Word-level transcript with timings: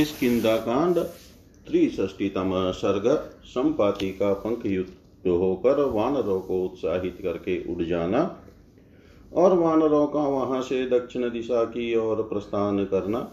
किसकिदा 0.00 0.56
कांड 0.56 0.98
त्रिष्टीतम 1.66 2.52
सर्ग 2.54 3.32
संपाति 3.44 4.10
का 4.10 4.32
पंख 4.32 4.66
युक्त 4.66 5.26
होकर 5.26 5.84
वानरों 5.84 6.40
को 6.40 6.64
उत्साहित 6.64 7.18
करके 7.22 7.74
उड़ 7.74 7.82
जाना 7.82 8.40
और 9.34 9.58
वानरों 9.58 10.06
का 10.06 10.20
वहाँ 10.20 10.62
से 10.62 10.86
दक्षिण 10.86 11.22
दिशा 11.22 11.64
की 11.64 11.96
ओर 11.96 12.16
प्रस्थान 12.16 12.84
करना। 12.84 13.32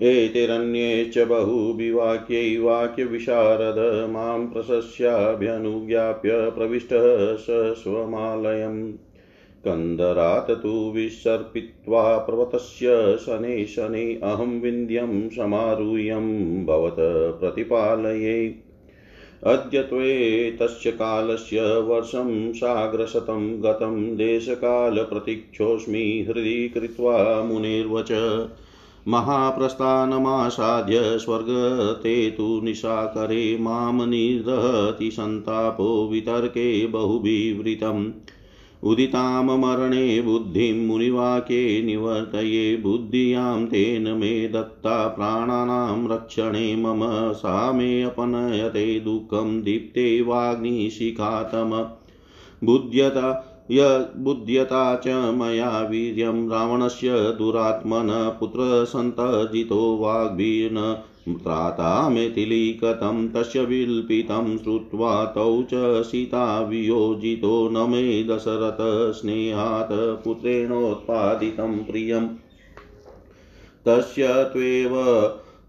एतिरन्ये 0.00 1.04
च 1.04 1.18
बहुविवाक्यै 1.18 2.58
वाक्यविशारद, 2.58 4.10
माँ 4.10 4.46
प्रशस्याभ्यनुज्ञाप्य 4.46 6.50
प्रविष्टः 6.50 7.36
स 7.36 7.46
स्वमालयम्। 7.50 8.92
कन्दरात् 9.64 10.62
तु 10.62 10.92
विसर्पित्वा 10.94 12.18
पर्वतस्य 12.18 13.16
शनै 13.16 13.64
शनै 13.64 14.20
अहं 14.22 14.60
विन्द्यं 14.60 15.30
समारूह्यं 15.30 16.66
भवत 16.66 16.96
प्रतिपालये। 17.40 18.54
अद्यत्वे 19.44 20.56
तस्य 20.60 20.90
कालस्य 20.90 21.78
वर्षं 21.78 22.52
साग्रशतं 22.52 23.62
गतं 23.62 24.16
देशकालप्रतीक्षोऽस्मि 24.16 26.24
हृदि 26.28 26.68
कृत्वा 26.68 27.42
मुनेर्वच। 27.42 28.12
महाप्रस्थानमासाद्य 29.08 31.18
स्वर्गते 31.18 32.30
तु 32.30 32.60
निशाकरे 32.64 33.56
माँ 33.60 34.06
निर्दहति 34.06 35.10
सन्तापो 35.10 36.08
वितर्के 36.12 36.86
बहुविवृतम्। 36.86 38.12
उदितां 38.84 39.58
मरणे 39.58 40.20
बुद्धिं 40.20 40.86
मुनिवाक्ये 40.86 41.82
निवर्तये 41.82 42.76
बुद्धियाँ 42.76 43.66
तेन 43.66 44.08
मे 44.08 44.48
दत्ता 44.48 45.08
प्राणानां 45.08 46.08
रक्षणे 46.08 46.76
मम 46.76 47.00
सा 47.32 47.72
मे 47.72 48.02
अपनयते 48.02 49.00
दुःखं 49.00 49.62
दीप्ते 49.62 50.20
वाग्निशिखातम 50.22 51.72
बुध्यता 52.64 53.50
य 53.70 54.06
बुध्यता 54.16 54.96
च 54.96 55.08
मया 55.08 55.80
वीर्यं 55.82 56.48
रावणस्य 56.48 57.32
दुरात्मन 57.38 58.08
पुत्रसन्तजितो 58.40 59.96
वाग्भिर्न 59.96 60.96
त्रातामेतिलीकतं 61.28 63.28
तस्य 63.28 63.60
विल्पितं 63.60 64.58
श्रुत्वा 64.58 65.24
तौ 65.24 65.62
च 65.62 66.02
सीता 66.02 66.60
वियोजितो 66.60 67.68
न 67.68 67.90
मे 67.90 68.24
दशरथस्नेहात् 68.24 70.24
पुत्रेणोत्पादितं 70.24 71.84
प्रियम्। 71.84 72.28
तस्य 73.86 74.28
त्वेव 74.28 74.90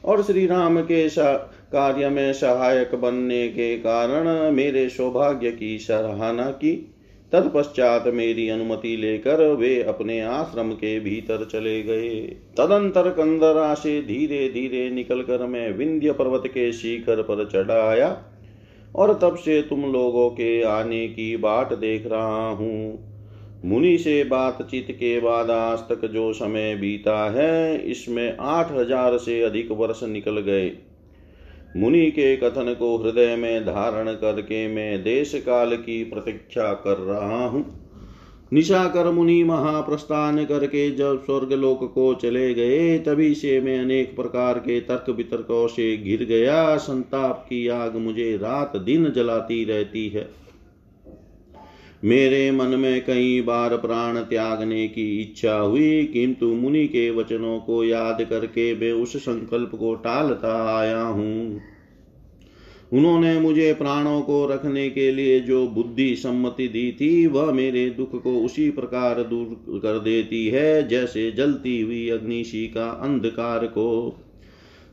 और 0.05 0.23
श्री 0.23 0.47
राम 0.47 0.81
के 0.83 1.09
कार्य 1.09 2.09
में 2.09 2.33
सहायक 2.33 2.95
बनने 2.95 3.49
के 3.49 3.77
कारण 3.79 4.53
मेरे 4.53 4.89
सौभाग्य 4.89 5.51
की 5.51 5.79
सराहना 5.79 6.51
की। 6.51 6.95
तत्पश्चात 7.33 8.05
मेरी 8.07 8.49
अनुमति 8.49 8.97
लेकर 8.97 9.43
वे 9.55 9.83
अपने 9.83 10.21
आश्रम 10.21 10.73
के 10.73 10.99
भीतर 11.01 11.45
चले 11.45 11.83
गए। 11.83 12.19
तदंतर 12.57 13.11
कंदरा 13.11 13.75
से 13.75 14.01
धीरे 14.03 14.49
धीरे 14.49 14.89
निकलकर 14.91 15.47
मैं 15.47 15.71
विंध्य 15.73 16.13
पर्वत 16.13 16.47
के 16.47 16.73
शिखर 16.73 17.23
पर 17.23 17.45
चढ़ाया 17.45 18.17
और 18.97 19.13
तब 19.23 19.37
से 19.37 19.61
तुम 19.63 19.85
लोगों 19.93 20.29
के 20.31 20.63
आने 20.63 21.07
की 21.09 21.37
बाट 21.37 21.73
देख 21.73 22.07
रहा 22.07 22.49
हूँ। 22.51 23.05
मुनि 23.65 23.97
से 23.99 24.23
बातचीत 24.25 24.91
के 24.91 25.19
बाद 25.21 25.51
आज 25.51 25.79
तक 25.79 26.07
जो 26.07 26.33
समय 26.33 26.75
बीता 26.77 27.31
है, 27.31 27.79
इसमें 27.85 28.37
आठ 28.41 28.71
हज़ार 28.73 29.17
से 29.19 29.43
अधिक 29.43 29.73
वर्ष 29.73 30.03
निकल 30.03 30.41
गए। 30.41 30.69
मुनि 31.77 32.11
के 32.11 32.37
कथन 32.37 32.77
को 32.79 32.97
हृदय 32.97 33.37
में 33.37 33.65
धारण 33.65 34.13
करके 34.13 34.69
मैं 34.69 35.03
देश 35.03 35.35
काल 35.35 35.77
की 35.77 36.05
प्रतीक्षा 36.05 36.73
कर 36.73 36.97
रहा 36.97 37.47
हूँ। 37.47 37.89
निशाकर 38.53 39.11
मुनि 39.11 39.45
महाप्रस्थान 39.45 40.45
करके 40.45 40.91
जब 40.91 41.25
स्वर्ग 41.25 41.53
लोक 41.53 41.93
को 41.95 42.15
चले 42.15 42.55
गए, 42.55 42.99
तभी 42.99 43.35
से 43.35 43.61
मैं 43.61 43.81
अनेक 43.81 44.17
प्रकार 44.17 44.59
के 44.59 44.81
तर्क 44.81 45.11
वितर्कों 45.11 45.67
से 45.69 45.97
घिर 45.97 46.25
गया। 46.25 46.77
संताप 46.77 47.47
की 47.49 47.69
आग 47.69 47.97
मुझे 47.97 48.37
रात 48.37 48.77
दिन 48.77 49.11
जलाती 49.11 49.65
रहती 49.65 50.09
है। 50.09 50.48
मेरे 52.05 52.51
मन 52.51 52.67
में 52.67 53.05
कई 53.05 53.41
बार 53.41 53.77
प्राण 53.77 54.19
त्यागने 54.19 54.89
की 54.89 55.23
इच्छा 55.23 55.57
हुई, 55.57 56.05
किंतु 56.05 56.47
मुनि 56.47 56.87
के 56.87 57.11
वचनों 57.11 57.61
को 57.61 57.85
याद 57.85 58.23
करके 58.31 58.75
मैं 58.75 58.93
उस 58.93 59.17
संकल्प 59.17 59.71
को 59.75 59.95
टालता 59.95 60.79
आया 60.79 61.03
हूँ। 61.03 61.61
उन्होंने 62.93 63.41
मुझे 63.41 63.73
प्राणों 63.75 64.21
को 64.21 64.47
रखने 64.47 64.91
के 64.91 65.13
लिए 65.13 65.41
जो 65.41 65.67
बुद्धि 65.69 66.17
सम्मति 66.17 66.69
दी 66.69 66.93
थी, 66.93 67.27
वह 67.27 67.53
मेरे 67.53 67.91
दुख 67.91 68.23
को 68.23 68.39
उसी 68.39 68.71
प्रकार 68.71 69.23
दूर 69.23 69.79
कर 69.79 69.99
देती 69.99 70.49
है, 70.49 70.89
जैसे 70.89 71.31
जलती 71.31 71.81
हुई 71.81 72.09
अग्निशी 72.09 72.67
का 72.67 72.91
अंधकार 72.91 73.67
को। 73.67 74.19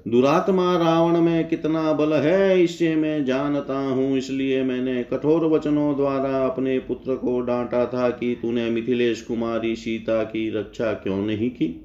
दुरात्मा 0.05 0.77
रावण 0.77 1.21
में 1.21 1.47
कितना 1.47 1.93
बल 1.93 2.13
है, 2.13 2.63
इससे 2.63 2.95
मैं 2.95 3.25
जानता 3.25 3.77
हूँ। 3.77 4.17
इसलिए 4.17 4.63
मैंने 4.63 5.03
कठोर 5.03 5.45
वचनों 5.45 5.95
द्वारा 5.95 6.45
अपने 6.45 6.77
पुत्र 6.79 7.15
को 7.15 7.39
डांटा 7.41 7.85
था 7.85 8.09
कि 8.09 8.37
तूने 8.41 8.69
मिथिलेश 8.69 9.21
कुमारी 9.21 9.75
सीता 9.75 10.23
की 10.23 10.49
रक्षा 10.49 10.93
क्यों 10.93 11.17
नहीं 11.17 11.49
की? 11.49 11.81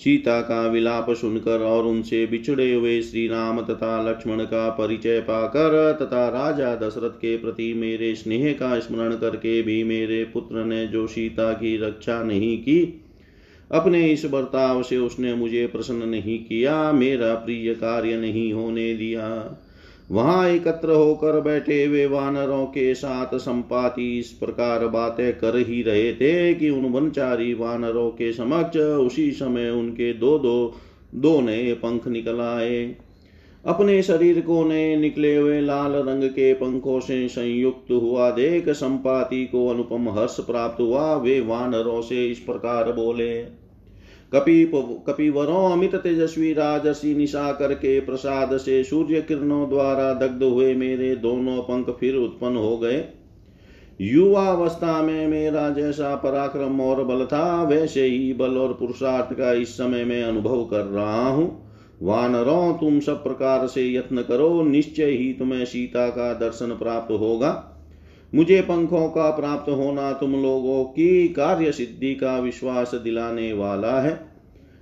सीता 0.00 0.40
का 0.40 0.66
विलाप 0.66 1.10
सुनकर 1.10 1.60
और 1.60 1.84
उनसे 1.84 2.26
बिछड़े 2.26 2.72
हुए 2.74 3.00
श्री 3.02 3.28
राम 3.28 3.60
तथा 3.60 4.10
लक्ष्मण 4.10 4.44
का 4.44 4.68
परिचय 4.70 5.20
पाकर 5.20 5.92
तथा 5.92 6.28
राजा 6.28 6.74
दशरथ 6.76 7.10
के 7.10 7.36
प्रति 7.36 7.74
मेरे 7.74 8.14
स्नेह 8.14 8.52
का 8.52 8.78
स्मरण 8.78 9.14
करके 9.14 9.62
भी 9.62 9.84
मेरे 9.84 10.24
पुत्र 10.24 10.64
ने 10.64 10.86
जो 10.86 11.06
सीता 11.06 11.52
की 11.52 11.76
रक्षा 11.76 12.22
नहीं 12.22 12.58
की 12.58 13.02
अपने 13.70 14.06
इस 14.08 14.24
बर्ताव 14.24 14.82
से 14.82 14.98
उसने 14.98 15.34
मुझे 15.34 15.66
प्रसन्न 15.66 16.08
नहीं 16.08 16.38
किया, 16.38 16.92
मेरा 16.92 17.34
प्रिय 17.34 17.74
कार्य 17.74 18.16
नहीं 18.16 18.52
होने 18.52 18.94
दिया। 18.94 19.58
वहाँ 20.10 20.48
एकत्र 20.48 20.90
होकर 20.90 21.40
बैठे 21.40 21.86
वे 21.88 22.06
वानरों 22.06 22.64
के 22.66 22.94
साथ 22.94 23.36
संपाति 23.36 24.18
इस 24.18 24.30
प्रकार 24.30 24.86
बातें 24.86 25.32
कर 25.38 25.56
ही 25.56 25.82
रहे 25.82 26.12
थे 26.12 26.54
कि 26.54 26.70
उन 26.70 26.84
वनचारी 26.84 27.54
वानरों 27.54 28.10
के 28.10 28.32
समक्ष 28.32 28.76
उसी 28.76 29.30
समय 29.30 29.70
उनके 29.70 30.12
दो 30.12 30.38
दो 30.38 30.74
दो 31.14 31.40
नए 31.40 31.72
पंख 31.72 32.08
निकल 32.08 32.40
आए। 32.40 32.96
अपने 33.66 34.02
शरीर 34.02 34.40
को 34.40 34.62
नए 34.64 34.96
निकले 34.96 35.34
हुए 35.36 35.60
लाल 35.60 35.92
रंग 35.92 36.24
के 36.24 36.52
पंखों 36.54 36.98
से 37.00 37.26
संयुक्त 37.28 37.90
हुआ। 37.92 38.30
देख 38.30 38.68
संपाति 38.68 39.44
को 39.44 39.66
अनुपम 39.68 40.08
हर्ष 40.08 40.38
प्राप्त 40.40 40.80
हुआ। 40.80 41.14
वे 41.14 41.40
वानरों 41.40 42.00
से 42.02 42.26
इस 42.26 42.38
प्रकार 42.38 42.92
बोले, 42.92 43.32
कपि 44.32 44.64
कपिवरों, 45.08 45.70
अमित 45.72 45.94
तेजस्वी, 45.94 46.52
राजसी 46.52 47.14
निशा 47.14 47.50
करके 47.52 47.98
प्रसाद 48.00 48.56
से 48.56 48.82
सूर्य 48.84 49.20
किरणों 49.22 49.68
द्वारा 49.68 50.12
दग्ध 50.14 50.42
हुए 50.42 50.74
मेरे 50.74 51.14
दोनों 51.16 51.60
पंख 51.62 51.90
फिर 51.90 52.14
उत्पन्न 52.14 52.56
हो 52.56 52.76
गए। 52.78 53.04
युवावस्था 54.00 55.02
में 55.02 55.26
मेरा 55.28 55.68
जैसा 55.70 56.14
पराक्रम 56.16 56.80
और 56.80 57.04
बल 57.04 57.24
था, 57.24 57.62
वैसे 57.64 58.04
ही 58.04 58.32
बल 58.32 58.56
और 58.58 58.72
पुरुषार्थ 58.72 59.36
का 59.38 59.52
इस 59.52 59.76
समय 59.76 60.04
में 60.04 60.22
अनुभव 60.22 60.64
कर 60.64 60.84
रहा 60.84 61.28
हूँ। 61.28 61.65
वानरों 62.02 62.74
तुम 62.74 63.00
सब 63.00 63.24
प्रकार 63.24 63.66
से 63.66 63.94
यत्न 63.94 64.22
करो, 64.22 64.62
निश्चय 64.62 65.10
ही 65.10 65.32
तुम्हें 65.32 65.64
सीता 65.64 66.08
का 66.08 66.34
दर्शन 66.34 66.66
प्राप्त 66.66 67.12
होगा। 67.12 67.72
मुझे 68.34 68.60
पंखों 68.60 69.08
का 69.08 69.30
प्राप्त 69.30 69.70
होना 69.70 70.12
तुम 70.12 70.42
लोगों 70.42 70.84
की 70.84 71.28
कार्य 71.28 71.72
सिद्धि 71.72 72.14
का 72.14 72.38
विश्वास 72.38 72.94
दिलाने 72.94 73.52
वाला 73.52 74.00
है। 74.00 74.36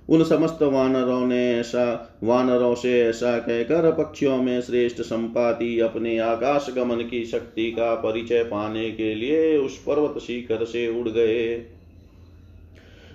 उन 0.09 0.23
समस्त 0.23 0.59
वानरों 0.61 1.27
ने 1.27 1.59
ऐसा, 1.59 2.17
वानरों 2.23 2.75
से 2.75 3.01
ऐसा 3.01 3.37
कहकर 3.37 3.91
पक्षियों 3.91 4.37
में 4.37 4.61
श्रेष्ठ 4.61 5.01
संपाति 5.01 5.79
अपने 5.79 6.17
आकाश 6.17 6.67
गमन 6.75 6.95
की 6.95 7.25
शक्ति 7.25 7.71
का 7.71 7.95
परिचय 7.95 8.43
पाने 8.43 8.91
के 8.91 9.15
लिए 9.15 9.57
उस 9.57 9.77
पर्वत 9.77 10.21
शिखर 10.21 10.65
से 10.65 11.01
उड़ 11.01 11.09
गए। 11.09 11.74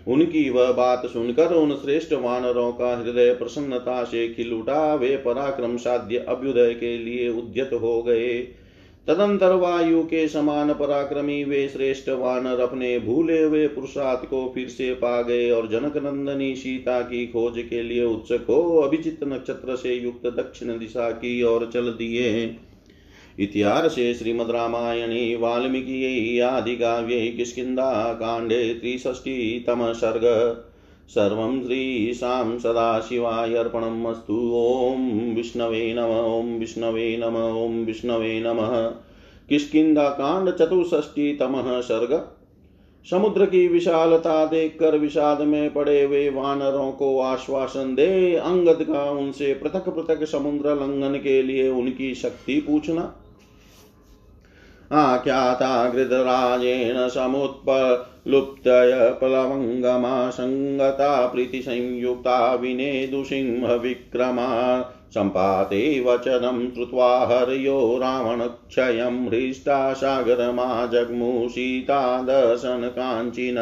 उनकी 0.09 0.51
वह 0.51 0.73
बात 0.73 1.07
सुनकर 1.07 1.55
उन 1.55 1.75
श्रेष्ठ 1.75 2.13
वानरों 2.13 2.73
का 2.73 2.97
हृदय 2.97 3.33
प्रसन्नता 3.35 4.05
से 4.05 4.29
खिल 4.29 4.53
उठा 4.53 4.95
वे 4.95 5.17
पराक्रम 5.17 5.77
साध्य 5.77 6.19
अभ्युदय 6.19 6.75
के 6.75 6.99
लिए 6.99 7.29
उद्यत 7.29 7.71
हो 7.73 8.03
गए। 8.03 8.39
तदंतर 9.09 9.53
वायु 9.53 10.03
के 10.03 10.29
समान 10.29 10.73
पराक्रमी 10.73 11.45
वे 11.45 11.69
श्रेष्ठ 11.69 12.09
वानर 12.09 12.61
अपने 12.61 12.99
भूले 12.99 13.43
हुए 13.43 13.67
पुरुषार्थ 13.69 14.29
को 14.29 14.53
फिर 14.55 14.69
से 14.69 14.93
पा 14.95 15.23
गए 15.23 15.51
और 15.51 15.69
जनक 15.69 15.97
नंदनी 15.97 16.55
सीता 16.57 17.01
की 17.01 17.27
खोज 17.27 17.65
के 17.71 17.83
लिए 17.83 18.05
उत्सुक 18.05 18.41
हो 18.41 18.77
अभिचित 18.79 19.25
नक्षत्र 19.25 19.77
से 19.77 19.95
युक्त 19.95 20.27
दक्षिण 20.27 20.79
दिशा 20.79 21.11
की 21.11 21.43
ओर 21.43 21.71
चल 21.75 21.91
दिए। 21.91 22.47
इतिहासे 23.41 24.15
श्रीमद्रामायणे 24.15 25.37
वाल्मीकि 25.37 26.41
आदिकाव्ये 26.41 27.29
किष्किन्धाकाण्डे 27.29 28.75
त्रिषष्टितमः 28.75 29.93
सर्ग 29.93 30.25
सर्वं 31.09 31.63
श्रीशां 31.63 32.59
सदाशिवाय 32.59 33.55
अर्पणम् 33.55 34.07
अस्तु। 34.07 34.53
ॐ 34.55 35.35
विष्णवे 35.35 35.95
नम, 35.95 36.11
ॐ 36.39 36.59
विष्णवे 36.59 37.17
नम, 37.17 37.37
ॐ 37.37 37.85
विष्णवे 37.85 38.41
नमः। 38.41 38.89
किष्किन्धाकाण्ड 39.49 40.51
चतुष्षष्टितमः 40.51 41.81
सर्ग। 41.81 42.29
समुद्र 43.11 43.47
की 43.47 43.69
विशालता 43.69 44.47
देखकर 44.47 44.99
विषाद 44.99 45.41
में 45.41 45.73
पड़े 45.73 46.03
हुए 46.03 46.31
वानरों 46.31 46.93
को 46.93 47.21
आश्वासन 47.21 47.95
दे। 47.95 48.37
अंगद 48.37 48.79
का 48.83 49.11
उनसे 49.11 49.55
पृथक 49.55 49.89
पृथक 49.89 50.25
समुद्र 50.25 50.75
लंघन 50.75 51.15
के 51.19 51.43
लिए 51.43 51.69
उनकी 51.69 52.15
शक्ति 52.15 52.61
पूछना। 52.61 53.20
आख्याता 54.93 55.89
गृधराजेन 55.89 57.09
समुत्पलुप्तय 57.09 58.93
प्लवङ्गमा 59.21 60.31
सङ्गता 60.31 61.27
प्रीतिसंयुक्ता 61.27 62.55
विनेदुसिंहविक्रमा 62.55 64.49
सम्पाते 65.15 66.01
वचनं 66.01 66.71
श्रुत्वा 66.71 67.11
हर्यो 67.25 67.99
रावणक्षयं 68.03 69.29
हृष्टा 69.29 69.95
सागरमा 69.95 70.87
दर्शन 70.87 72.27
दर्शनकाञ्चिन 72.27 73.59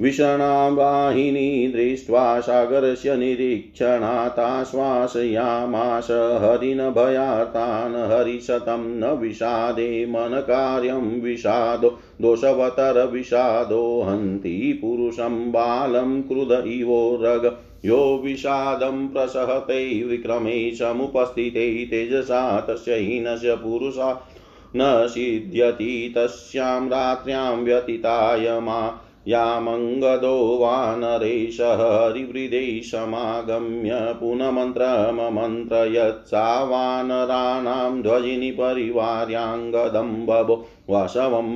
विषणावाहिनी 0.00 1.72
दृष्ट्वा 1.72 2.40
सागरस्य 2.40 3.16
निरीक्षणाताश्वासयामास 3.16 6.08
हरिणभयातान् 6.42 8.12
हरिशतं 8.12 9.00
न 9.00 9.18
विषादे 9.20 10.06
मनकार्यं 10.06 11.20
विषादो 11.20 11.98
दोषवतरविषादो 12.22 14.02
हन्ति 14.02 14.78
पुरुषं 14.82 15.52
बालं 15.52 16.22
क्रुध 16.22 16.66
इवोरग 16.66 17.58
यो 17.84 18.20
विषादं 18.24 19.08
प्रसहते 19.08 20.04
विक्रमे 20.04 20.74
समुपस्थिते 20.74 21.84
तेजसा 21.84 22.60
तस्य 22.60 22.94
हीनस्य 22.94 23.54
पुरुषा 23.54 24.22
न 24.76 25.06
सिद्ध्यति 25.08 26.12
तस्यां 26.16 26.88
रात्र्यां 26.88 27.56
व्यतीताय 27.56 28.60
यामङ्गदो 29.28 30.58
वानरेश 30.60 31.60
हरिवृदे 31.60 32.80
समागम्य 32.84 34.16
पुनमन्त्रममन्त्रयत् 34.20 36.28
सा 36.28 36.64
वानराणां 36.64 38.02
ध्वजिनि 38.02 38.50
परिवार्याङ्गदं 38.50 40.26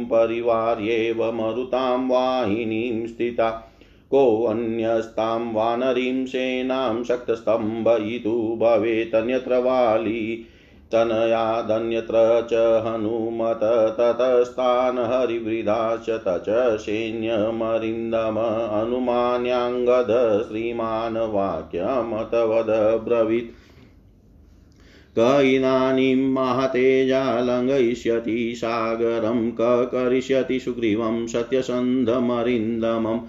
परिवार्येव 0.04 1.32
मरुतां 1.32 2.08
वाहिनीं 2.08 3.06
स्थिता। 3.06 3.74
कोऽन्यस्तां 4.10 5.52
वानरीं 5.52 6.26
सेनां 6.26 7.04
शक्तस्तम्भयितु 7.04 8.58
भवेदन्यत्र 8.60 9.58
वाली। 9.58 10.46
तनयादन्यत्र 10.92 12.16
च 12.50 12.54
हनुमत 12.86 13.60
ततस्तान् 13.98 14.98
हरिवृधा 14.98 15.96
च 15.96 16.10
तच 16.10 16.46
सैन्यमरिन्दम 16.80 18.38
अनुमान्याङ्गद 18.80 20.12
श्रीमान् 20.48 21.16
वाक्यमतवद 21.16 22.70
ब्रवीत् 23.04 23.50
क 25.18 25.40
इदानीं 25.44 26.32
महतेजा 26.32 27.40
लङ्घयिष्यति 27.40 28.54
सागरं 28.56 29.50
क 29.50 29.90
करिष्यति 29.94 30.58
सुग्रीवं 30.60 31.26
सत्यसन्धमरिन्दमम्। 31.26 33.20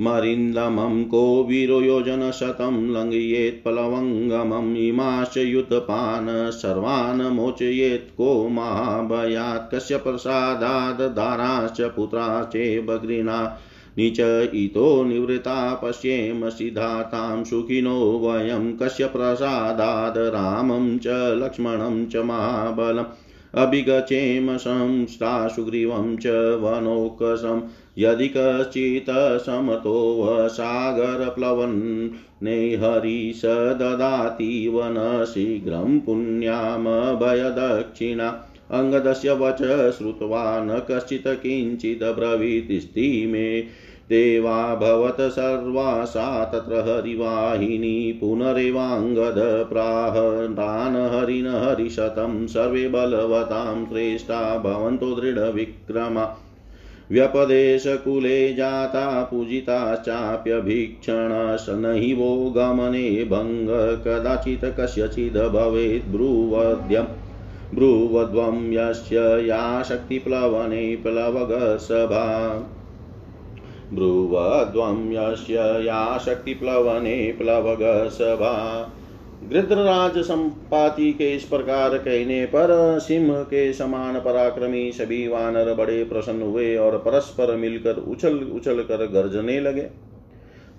मरिन्दमं 0.00 1.02
को 1.04 1.22
वीरो 1.44 1.80
योजनशतं 1.80 2.76
लङ्घयेत् 2.92 3.62
प्लवङ्गमम् 3.64 4.76
इमाश्च 4.76 5.36
युतपान् 5.36 6.28
सर्वान् 6.52 7.22
मोचयेत् 7.34 8.10
को 8.16 8.48
महाभयात् 8.48 9.74
कस्य 9.74 9.96
प्रसादात् 9.96 11.02
दाराश्च 11.16 11.80
पुत्राश्चेवग्रिणा 11.96 13.40
नीच 13.98 14.20
इतो 14.54 15.04
निवृत्ता 15.04 15.74
पश्येम 15.74 16.48
सिद्धातां 16.48 17.44
सुखिनो 17.44 17.98
वयं 18.18 18.72
कस्य 18.76 19.06
प्रसादाद् 19.06 20.18
रामं 20.34 20.96
च 20.98 21.18
लक्ष्मणं 21.42 22.04
च 22.06 22.24
महाबलम् 22.24 23.12
अभिगचेम 23.54 24.56
संस्था 24.56 25.48
सुग्रीवं 25.48 26.16
च 26.16 26.26
वनौकसं 26.60 27.60
यदि 27.98 28.32
कश्चित् 28.36 29.40
समतो 29.40 30.48
सागरप्लवन्ने 30.48 32.74
हरि 32.74 33.32
स 33.36 33.44
ददाति 33.44 34.68
वन 34.68 35.24
शीघ्रं 35.24 36.00
पुण्यामभयदक्षिणा 36.00 38.44
अङ्गदस्य 38.70 39.32
वच 39.32 39.92
श्रुत्वा 39.92 40.64
न 40.64 40.82
कश्चित् 40.90 41.26
किञ्चिदब्रवीतिस्ति 41.26 43.26
मे 43.26 43.64
ते 44.08 44.40
वा 44.40 44.74
भवत 44.74 45.16
सर्वा 45.20 46.04
सा 46.04 46.44
तत्र 46.44 46.74
हरिवाहिनी 46.74 48.18
पुनरेवाङ्गद 48.20 49.68
प्राह। 49.72 51.18
हरिण 51.18 51.46
हरिशतं 51.46 52.46
सर्वे 52.46 52.88
बलवतां 52.88 53.84
श्रेष्ठा 53.84 54.58
भवन्तो 54.58 55.20
दृढविक्रमा। 55.20 56.36
व्यपदेशकुले 57.12 58.54
जाता 58.54 59.22
पूजिताश्चाप्यभीक्षणशनहि 59.22 62.12
वो 62.12 62.54
गमने 62.56 63.24
भङ्ग, 63.24 64.02
कदाचित् 64.04 64.64
कस्यचिद् 64.64 65.36
भवेत् 65.36 66.08
ब्रुवद्यम् 66.08 67.06
ब्रुवध्वं 67.74 68.72
यस्य 68.72 69.48
या 69.48 69.82
शक्तिप्लवने 69.82 70.96
प्लवगसभा। 70.96 72.58
ब्रुवध्वं 73.92 75.12
यस्य 75.12 75.86
या 75.86 76.18
शक्तिप्लवने 76.18 77.34
प्लवगसभा। 77.38 78.88
गृध्रराज 79.42 80.18
संपाति 80.18 81.12
के 81.12 81.34
इस 81.34 81.44
प्रकार 81.44 81.96
कहने 81.98 82.44
पर 82.46 82.98
सिंह 82.98 83.42
के 83.42 83.72
समान 83.72 84.20
पराक्रमी 84.20 84.92
सभी 84.92 85.26
वानर 85.28 85.74
बड़े 85.74 86.04
प्रसन्न 86.04 86.42
हुए 86.42 86.76
और 86.76 86.98
परस्पर 86.98 87.56
मिलकर 87.56 87.96
उछल 87.96 88.38
उछल 88.38 88.82
कर 88.82 89.06
गर्जने 89.06 89.60
लगे। 89.60 89.86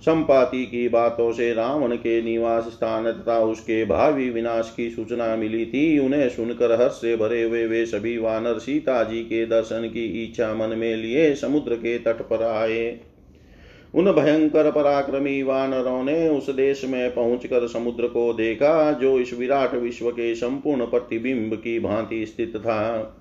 संपाति 0.01 0.65
की 0.65 0.87
बातों 0.89 1.31
से 1.31 1.53
रावण 1.53 1.95
के 1.95 2.21
निवास 2.21 2.63
स्थान 2.63 3.11
तथा 3.11 3.39
उसके 3.39 3.85
भावी 3.85 4.29
विनाश 4.29 4.73
की 4.77 4.89
सूचना 4.89 5.35
मिली 5.35 5.65
थी। 5.65 5.99
उन्हें 5.99 6.29
सुनकर 6.29 6.81
हर्ष 6.81 6.93
से 6.93 7.15
भरे 7.15 7.43
हुए 7.43 7.65
वे 7.67 7.85
सभी 7.85 8.17
वानर 8.17 8.59
सीता 8.59 9.03
जी 9.03 9.21
के 9.23 9.45
दर्शन 9.45 9.87
की 9.87 10.05
इच्छा 10.23 10.53
मन 10.53 10.77
में 10.77 10.95
लिए 10.95 11.33
समुद्र 11.35 11.75
के 11.75 11.97
तट 11.97 12.21
पर 12.21 12.43
आए। 12.43 12.99
उन 13.95 14.11
भयंकर 14.11 14.71
पराक्रमी 14.71 15.43
वानरों 15.43 16.03
ने 16.03 16.29
उस 16.29 16.49
देश 16.49 16.85
में 16.85 17.13
पहुंचकर 17.13 17.67
समुद्र 17.67 18.07
को 18.07 18.33
देखा, 18.33 18.91
जो 18.91 19.19
इस 19.19 19.33
विराट 19.33 19.75
विश्व 19.75 20.09
के 20.11 20.35
संपूर्ण 20.35 20.85
प्रतिबिंब 20.85 21.53
की 21.53 21.79
भांति 21.79 22.25
स्थित 22.25 22.57
था। 22.57 23.13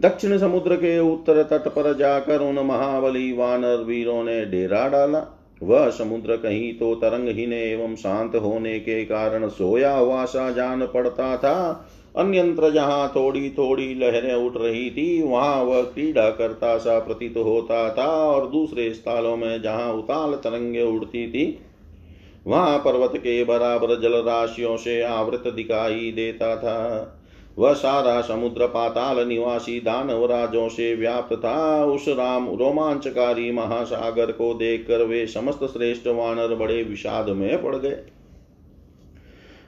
दक्षिण 0.00 0.38
समुद्र 0.38 0.76
के 0.76 0.98
उत्तर 0.98 1.42
तट 1.42 1.68
पर 1.68 1.96
जाकर 1.96 2.40
उन 2.40 2.58
महाबली 2.58 3.32
वानर 3.32 3.76
वीरों 3.76 4.24
ने 4.24 4.44
डेरा 4.46 4.88
डाला। 4.88 5.36
वह 5.62 5.90
समुद्र 5.90 6.36
कहीं 6.36 6.74
तो 6.74 6.94
तरंगहीन 6.94 7.52
एवं 7.52 7.94
शांत 7.94 8.36
होने 8.36 8.78
के 8.78 9.04
कारण 9.04 9.48
सोया 9.48 9.92
हुआ 9.94 10.24
सा 10.24 10.50
जान 10.50 10.86
पड़ता 10.86 11.36
था। 11.36 11.86
अन्यंत्र 12.14 12.70
जहाँ 12.70 13.08
थोड़ी 13.08 13.48
थोड़ी 13.50 13.94
लहरें 13.94 14.34
उठ 14.34 14.56
रही 14.56 14.90
थी। 14.90 15.22
वहाँ 15.22 15.62
वह 15.64 15.82
क्रीड़ा 15.84 16.28
करता 16.30 16.76
सा 16.78 16.98
प्रतीत 16.98 17.36
होता 17.36 17.88
था 17.94 18.06
और 18.24 18.48
दूसरे 18.50 18.92
स्थलों 18.94 19.36
में 19.36 19.62
जहाँ 19.62 19.92
उताल 19.92 20.34
तरंगे 20.34 20.82
उड़ती 20.82 21.26
थी, 21.28 21.58
वहाँ 22.46 22.78
पर्वत 22.78 23.16
के 23.16 23.42
बराबर 23.44 24.00
जल 24.00 24.14
राशियों 24.22 24.76
से 24.76 25.00
आवृत 25.02 25.46
दिखाई 25.46 26.12
देता 26.12 26.54
था। 26.56 27.16
वह 27.58 27.72
सारा 27.72 28.20
समुद्र 28.20 28.66
पाताल 28.66 29.26
निवासी 29.28 29.78
दानव 29.80 30.24
राजों 30.26 30.68
से 30.68 30.94
व्याप्त 30.94 31.34
था। 31.36 31.84
उस 31.84 32.08
राम 32.08 32.48
रोमांचकारी 32.50 33.50
महासागर 33.52 34.32
को 34.32 34.52
देखकर 34.54 35.04
वे 35.04 35.26
समस्त 35.26 35.64
श्रेष्ठ 35.64 36.06
वानर 36.08 36.54
बड़े 36.54 36.82
विषाद 36.82 37.28
में 37.28 37.62
पड़ 37.62 37.76
गए। 37.76 37.98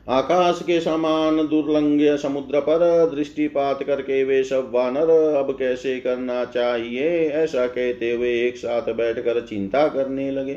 आकाश 0.09 0.61
के 0.63 0.81
समान 0.81 1.37
दुर्लंघ्य 1.37 2.17
समुद्र 2.17 2.61
पर 2.61 3.13
दृष्टिपात 3.15 3.83
करके 3.83 4.25
वे 4.25 4.45
सब 4.45 4.71
वानर, 4.75 5.11
अब 5.35 5.57
कैसे 5.59 6.01
करना 6.01 6.45
चाहिए? 6.45 7.09
ऐसा 7.29 7.67
कहते 7.67 8.11
हुए 8.13 8.31
एक 8.43 8.57
साथ 8.57 8.93
बैठकर 8.93 9.41
चिंता 9.41 9.87
करने 9.89 10.31
लगे। 10.31 10.57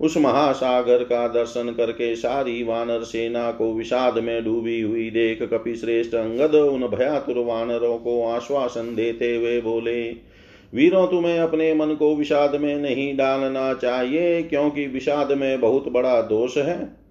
उस 0.00 0.16
महासागर 0.16 1.02
का 1.04 1.28
दर्शन 1.28 1.74
करके 1.76 2.16
सारी 2.16 2.62
वानर 2.62 3.02
सेना 3.02 3.50
को 3.50 3.72
विषाद 3.74 4.18
में 4.18 4.44
डूबी 4.44 4.80
हुई 4.80 5.10
देख 5.10 5.42
कपि 5.42 5.74
श्रेष्ठ 5.76 6.14
अंगद 6.14 6.54
उन 6.54 6.86
भयातुर 6.86 7.38
वानरों 7.38 7.98
को 7.98 8.26
आश्वासन 8.28 8.94
देते 8.94 9.36
हुए 9.36 9.60
बोले, 9.60 10.02
वीरों, 10.74 11.06
तुम्हें 11.06 11.38
अपने 11.38 11.74
मन 11.74 11.94
को 11.94 12.14
विषाद 12.16 12.56
में 12.56 12.76
नहीं 12.76 13.16
डालना 13.16 13.74
चाहिए, 13.74 14.42
क्योंकि 14.42 14.86
विषाद 14.86 15.32
में 15.32 15.60
बहुत 15.60 15.88
बड़ा 15.88 16.22
दोष 16.22 16.56
है। 16.56 17.01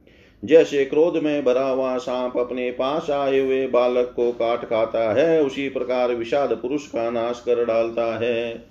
जैसे 0.46 0.86
क्रोध 0.86 1.18
में 1.18 1.46
भरा 1.46 1.66
हुआ 1.66 1.98
सांप 1.98 2.38
अपने 2.38 2.72
पास 2.72 3.10
आए 3.10 3.40
हुए 3.40 3.68
बालक 3.68 4.14
को 4.16 4.32
काट 4.32 4.66
खाता 4.66 5.14
है, 5.14 5.44
उसी 5.44 5.70
प्रकार 5.70 6.16
विषाद 6.16 6.60
पुरुष 6.62 6.88
का 6.88 7.10
नाश 7.10 7.44
कर 7.46 7.66
डालता 7.66 8.20
है। 8.20 8.66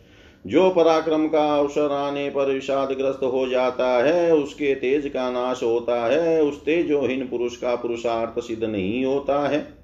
जो 0.47 0.71
पराक्रम 0.71 1.29
का 1.29 1.59
अवसर 1.59 1.93
आने 1.93 2.31
पर 2.31 2.53
विषादग्रस्त 2.53 3.21
हो 3.23 3.47
जाता 3.47 3.89
है, 4.05 4.35
उसके 4.35 4.75
तेज 4.75 5.09
का 5.09 5.31
नाश 5.31 5.63
होता 5.63 6.07
है, 6.07 6.43
उस 6.43 6.65
तेजोहीन 6.65 7.29
पुरुष 7.29 7.57
का 7.57 7.75
पुरुषार्थ 7.75 8.43
सिद्ध 8.43 8.65
नहीं 8.65 9.05
होता 9.05 9.49
है। 9.49 9.81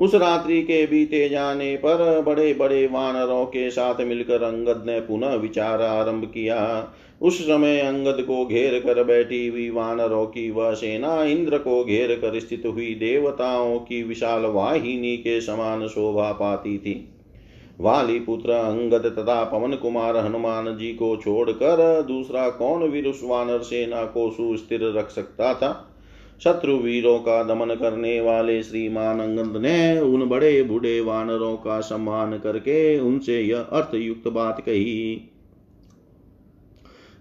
उस 0.00 0.14
रात्रि 0.14 0.62
के 0.62 0.86
बीते 0.86 1.28
जाने 1.28 1.76
पर 1.76 2.20
बड़े 2.20 2.54
बड़े 2.54 2.86
वानरों 2.86 3.46
के 3.46 3.70
साथ 3.70 4.00
मिलकर 4.00 4.42
अंगद 4.42 4.82
ने 4.86 5.00
पुनः 5.00 5.34
विचार 5.34 5.82
आरंभ 5.82 6.24
किया। 6.24 6.92
उस 7.22 7.42
समय 7.42 7.80
अंगद 7.80 8.16
को 8.20 8.46
घेर 8.46 8.80
कर 8.80 9.04
बैठी 9.04 9.48
हुई 9.48 9.70
वानरों 9.70 10.26
की 10.26 10.50
वह 10.50 10.74
सेना 10.74 11.24
इंद्र 11.24 11.58
को 11.58 11.84
घेर 11.84 12.14
कर 12.14 12.40
स्थित 12.40 12.62
हुई 12.66 12.94
देवताओं 12.94 13.78
की 13.78 14.02
विशाल 14.02 14.42
वाहिनी 14.42 15.16
के 15.16 15.40
समान 15.40 15.86
शोभा 15.86 16.32
पाती 16.32 16.78
थी। 16.78 17.08
वाली 17.80 18.20
पुत्र 18.20 18.50
अंगद 18.50 19.06
तथा 19.06 19.44
पवन 19.44 19.74
कुमार 19.74 20.16
हनुमान 20.16 20.76
जी 20.76 20.92
को 20.92 21.16
छोड़कर 21.16 22.04
दूसरा 22.08 22.50
कौन 22.50 22.82
वीर 22.82 23.06
उस 23.06 23.20
वानर 23.24 23.58
सेना 23.58 24.04
को 24.04 24.30
सुस्थिर 24.30 24.92
रख 24.96 25.10
सकता 25.10 25.54
था? 25.54 25.90
शत्रु 26.44 26.76
वीरों 26.76 27.18
का 27.18 27.42
दमन 27.42 27.74
करने 27.74 28.20
वाले 28.20 28.62
श्रीमान 28.62 29.20
अंगद 29.20 29.56
ने 29.56 30.00
उन 30.00 30.24
बड़े 30.28 30.62
बूढ़े 30.62 31.00
वानरों 31.00 31.56
का 31.56 31.80
सम्मान 31.80 32.38
करके 32.38 32.98
उनसे 33.00 33.40
यह 33.40 33.58
अर्थयुक्त 33.58 34.28
बात 34.28 34.60
कही। 34.60 35.30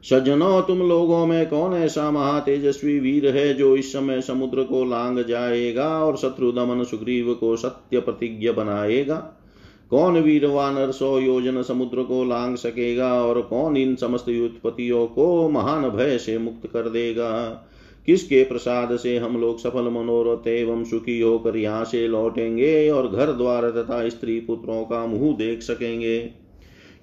सज्जनों 0.10 0.62
तुम 0.62 0.80
लोगों 0.80 1.26
में 1.26 1.50
कौन 1.50 1.74
ऐसा 1.74 2.12
महातेजस्वी 2.12 3.00
वीर 3.00 3.38
है 3.38 3.54
जो 3.54 3.78
इस 3.78 3.94
समय 3.94 4.22
समुद्र 4.22 4.64
को 4.64 4.86
लांग 4.86 5.24
जाएगा 5.24 6.06
और 6.06 6.18
शत्रु 6.18 6.52
दमन 6.52 6.84
सुग्रीव 6.84 7.34
को 7.34 7.56
सत्य 7.56 8.00
प्रतिज्ञ 8.00 8.52
बनाएगा? 8.52 9.16
कौन 9.90 10.20
वीर 10.20 10.46
वानर 10.46 10.92
सौ 10.92 11.20
योजन 11.20 11.62
समुद्र 11.62 12.04
को 12.04 12.24
लांग 12.24 12.56
सकेगा 12.56 13.24
और 13.24 13.42
कौन 13.42 13.78
इन 13.78 13.96
समस्त 13.96 14.30
युद्धपतियों 14.30 15.08
को 15.08 15.50
महान 15.50 15.90
भय 15.90 16.18
से 16.18 16.38
मुक्त 16.38 16.68
कर 16.68 16.90
देगा? 16.90 17.50
किसके 18.06 18.44
प्रसाद 18.44 18.98
से 18.98 19.18
हम 19.18 19.42
लोग 19.42 19.60
सफल 19.60 19.84
मनोरथ 19.84 20.48
एवं 20.48 20.84
सुखी 20.84 21.22
होकर 21.22 21.58
यहाँ 21.58 21.86
से 21.86 22.08
लौटेंगे 22.08 22.90
और 22.90 23.08
घर 23.08 23.32
द्वार 23.32 23.70
तथा 23.72 24.10
स्त्री 24.10 24.40
पुत्रों 24.40 24.84
का 24.84 25.06
मुँह 25.06 25.38
देख 25.38 25.62
सकेंगे? 25.62 26.43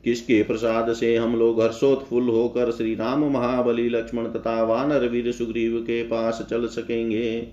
किसके 0.04 0.42
प्रसाद 0.42 0.92
से 0.92 1.16
हम 1.16 1.36
लोग 1.36 1.60
हर्षोत्फुल 1.62 2.28
होकर 2.28 2.70
श्री 2.70 2.94
राम 2.94 3.24
महाबली 3.24 3.88
लक्ष्मण 3.88 4.26
तथा 4.26 4.62
वानर 4.62 5.06
वीर 5.08 5.32
सुग्रीव 5.32 5.76
के 5.80 6.02
पास 6.02 6.46
चल 6.50 6.66
सकेंगे? 6.66 7.46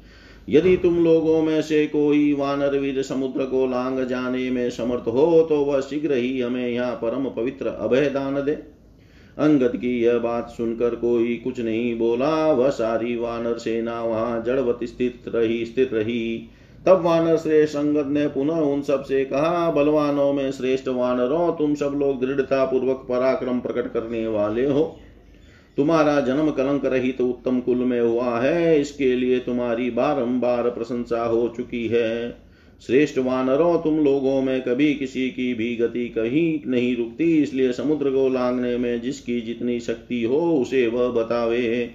यदि 0.49 0.75
तुम 0.77 1.03
लोगों 1.03 1.41
में 1.41 1.61
से 1.61 1.85
कोई 1.87 2.33
वानर 2.33 2.77
वीर 2.77 3.01
समुद्र 3.01 3.45
को 3.45 3.65
लांग 3.67 3.99
जाने 4.07 4.49
में 4.51 4.69
समर्थ 4.69 5.07
हो 5.07 5.45
तो 5.49 5.63
वह 5.63 5.81
शीघ्र 5.81 6.13
ही 6.13 6.39
हमें 6.41 6.67
यहाँ 6.67 6.95
परम 6.95 7.29
पवित्र 7.31 7.67
अभय 7.67 8.09
दान 8.09 8.35
दे। 8.35 8.51
अंगद 9.37 9.75
की 9.75 9.99
यह 10.01 10.17
बात 10.17 10.49
सुनकर 10.49 10.95
कोई 10.95 11.35
कुछ 11.35 11.59
नहीं 11.59 11.97
बोला। 11.97 12.51
वह 12.51 12.69
सारी 12.69 13.15
वानर 13.15 13.57
सेना 13.57 14.01
वहाँ 14.03 14.43
जड़वत 14.43 14.79
स्थित 14.83 15.23
रही 15.27 15.65
स्थित 15.65 15.93
रही। 15.93 16.49
तब 16.87 17.01
वानर 17.01 17.37
श्रेष्ठ 17.37 17.73
संगत 17.73 18.07
ने 18.07 18.27
पुनः 18.27 18.53
उन 18.53 18.81
सबसे 18.81 19.25
कहा, 19.25 19.71
बलवानों 19.71 20.33
में 20.33 20.51
श्रेष्ठ 20.51 20.87
वानरों, 20.87 21.51
तुम 21.51 21.75
सब 21.75 21.97
लोग 21.99 22.21
दृढ़ता 22.21 22.65
पूर्वक 22.65 23.05
पराक्रम 23.09 23.59
प्रकट 23.59 23.91
करने 23.93 24.27
वाले 24.27 24.65
हो। 24.65 24.99
तुम्हारा 25.77 26.19
जन्म 26.19 26.51
कलंक 26.51 26.85
रहित 26.85 27.17
तो 27.17 27.27
उत्तम 27.27 27.59
कुल 27.59 27.77
में 27.77 27.99
हुआ 28.01 28.39
है, 28.39 28.81
इसके 28.81 29.15
लिए 29.15 29.39
तुम्हारी 29.39 29.89
बारंबार 29.89 30.69
प्रशंसा 30.69 31.25
हो 31.25 31.53
चुकी 31.57 31.87
है। 31.87 32.37
श्रेष्ठ 32.81 33.17
वानरों, 33.17 33.77
तुम 33.77 33.99
लोगों 33.99 34.41
में 34.41 34.61
कभी 34.61 34.93
किसी 34.93 35.29
की 35.29 35.53
भी 35.53 35.75
गति 35.75 36.07
कहीं 36.09 36.71
नहीं 36.71 36.95
रुकती, 36.97 37.37
इसलिए 37.43 37.71
समुद्र 37.71 38.09
को 38.09 38.29
लांगने 38.29 38.77
में 38.77 39.01
जिसकी 39.01 39.41
जितनी 39.41 39.79
शक्ति 39.79 40.23
हो, 40.23 40.39
उसे 40.61 40.87
वह 40.87 41.09
बतावे। 41.11 41.89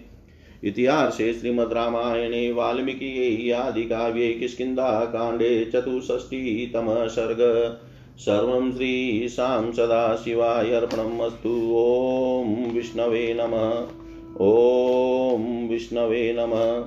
इतिहासे 0.64 1.32
श्रीमद्रामायणे 1.32 2.52
वाल्मीकि 2.52 3.50
आदिकाव्ये 3.50 4.32
किष्किन्धाकाण्डे 4.32 5.64
चतुष्षष्टितमः 5.64 7.08
सर्ग। 7.08 7.78
सर्वं 8.18 8.72
श्रीशां 8.72 9.72
सदाशिवाय 9.72 10.70
अर्पणम् 10.70 11.20
अस्तु 11.20 11.74
ॐ 11.76 12.70
विष्णवे 12.74 13.34
नमः। 13.40 13.86
ॐ 14.46 15.68
विष्णवे 15.68 16.36
नमः। 16.38 16.84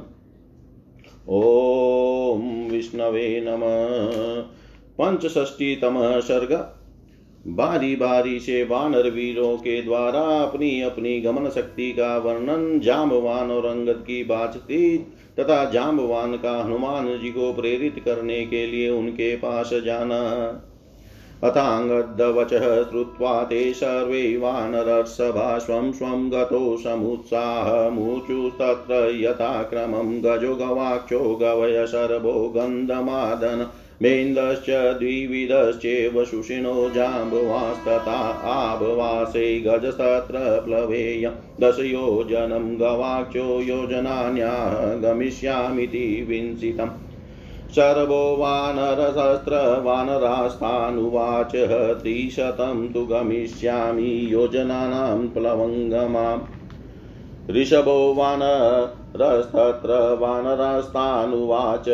ॐ 1.29 2.69
विष्णवे 2.69 3.41
नमः। 3.47 4.41
पंचष्टीतम 5.01 6.19
सर्ग। 6.19 6.74
बारी 7.47 7.95
बारी 7.95 8.39
से 8.39 8.63
वानर 8.63 9.09
वीरों 9.09 9.57
के 9.57 9.81
द्वारा 9.81 10.19
अपनी 10.19 10.81
अपनी 10.81 11.21
गमन 11.21 11.49
शक्ति 11.49 11.91
का 11.91 12.17
वर्णन 12.17 12.79
जाम्बवान 12.79 13.51
और 13.51 13.65
अंगद 13.65 14.03
की 14.07 14.23
बातचीत 14.23 15.13
तथा 15.39 15.65
जाम्बवान 15.65 16.35
का 16.35 16.63
हनुमान 16.63 17.07
जी 17.07 17.29
को 17.29 17.53
प्रेरित 17.53 18.01
करने 18.05 18.45
के 18.45 18.67
लिए 18.67 18.89
उनके 18.89 19.35
पास 19.35 19.69
जाना। 19.85 20.45
अथाङ्गद्वचः 21.43 22.83
श्रुत्वा 22.83 23.43
ते 23.43 23.73
सर्वे 23.73 24.37
वानरसभा 24.37 25.57
स्वं 25.57 25.91
स्वं 25.91 26.31
गतो 26.31 26.77
समुत्साहमुचुस्तत्र 26.77 29.13
यथाक्रमं 29.15 30.23
गजो 30.23 30.55
गवाक्षो 30.55 31.35
गवय 31.35 31.87
शर्भो 31.87 32.49
गन्धमादन 32.49 33.71
मेन्दश्च 34.01 34.69
द्विविधश्चेव 34.69 36.25
शुशिनो 36.25 36.89
जाम्बवास्तथा 36.89 38.17
आभवासे 38.43 39.59
गजस्तत्र 39.59 40.61
प्लवेयं। 40.65 41.31
दशयोजनं 41.61 42.79
गवाक्षो 42.79 43.61
योजनान्याः 43.61 44.95
गमिष्यामिति 44.95 46.25
विंसितम्। 46.29 46.89
शर्वो 47.75 48.37
वानरसहस्र 48.37 49.81
वानरास्तानुवाच 49.81 51.51
त्रिशतं 52.01 52.93
तु 52.93 53.05
गमिष्यामि 53.05 54.27
योजनानां 54.33 55.27
प्लवङ्गमाम्। 55.27 56.41
ऋषभो 57.51 58.13
वानरस्तत्र 59.21 60.17
वानरस्तानुवाच 60.21 61.85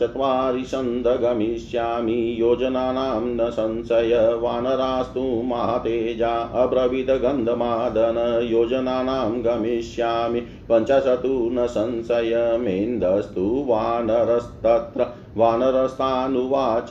चत्वारिशन्दगमिष्यामि 0.00 2.36
योजनानां 2.40 3.22
न 3.22 3.50
संशय, 3.50 4.38
वानरास्तु 4.40 5.42
महातेजा 5.44 6.38
अब्रवीदगन्धमादन 6.38 8.40
योजनानां 8.42 9.42
गमिष्यामि, 9.42 10.40
पञ्चशतु 10.40 11.50
न 11.52 11.66
संशयमेन्दस्तु 11.66 13.66
वानरस्तत्र, 13.68 15.06
वानरस्तानुवाच, 15.36 16.88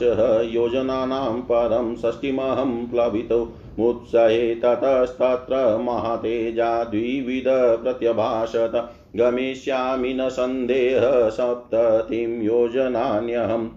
योजनानां 0.54 1.40
परं 1.40 1.96
षष्टिमहं 1.96 2.86
प्लवितो 2.86 3.54
मुत्सहे 3.78 4.54
ततस्तत्र 4.54 5.78
महातेजा 5.78 6.84
द्विविध 6.84 7.82
प्रत्यभाषत 7.82 8.90
गमिष्यामि 9.18 10.14
न 10.14 10.28
सन्देह 10.28 11.28
सप्ततिं 11.28 12.42
योजनान्यहम् 12.42 13.68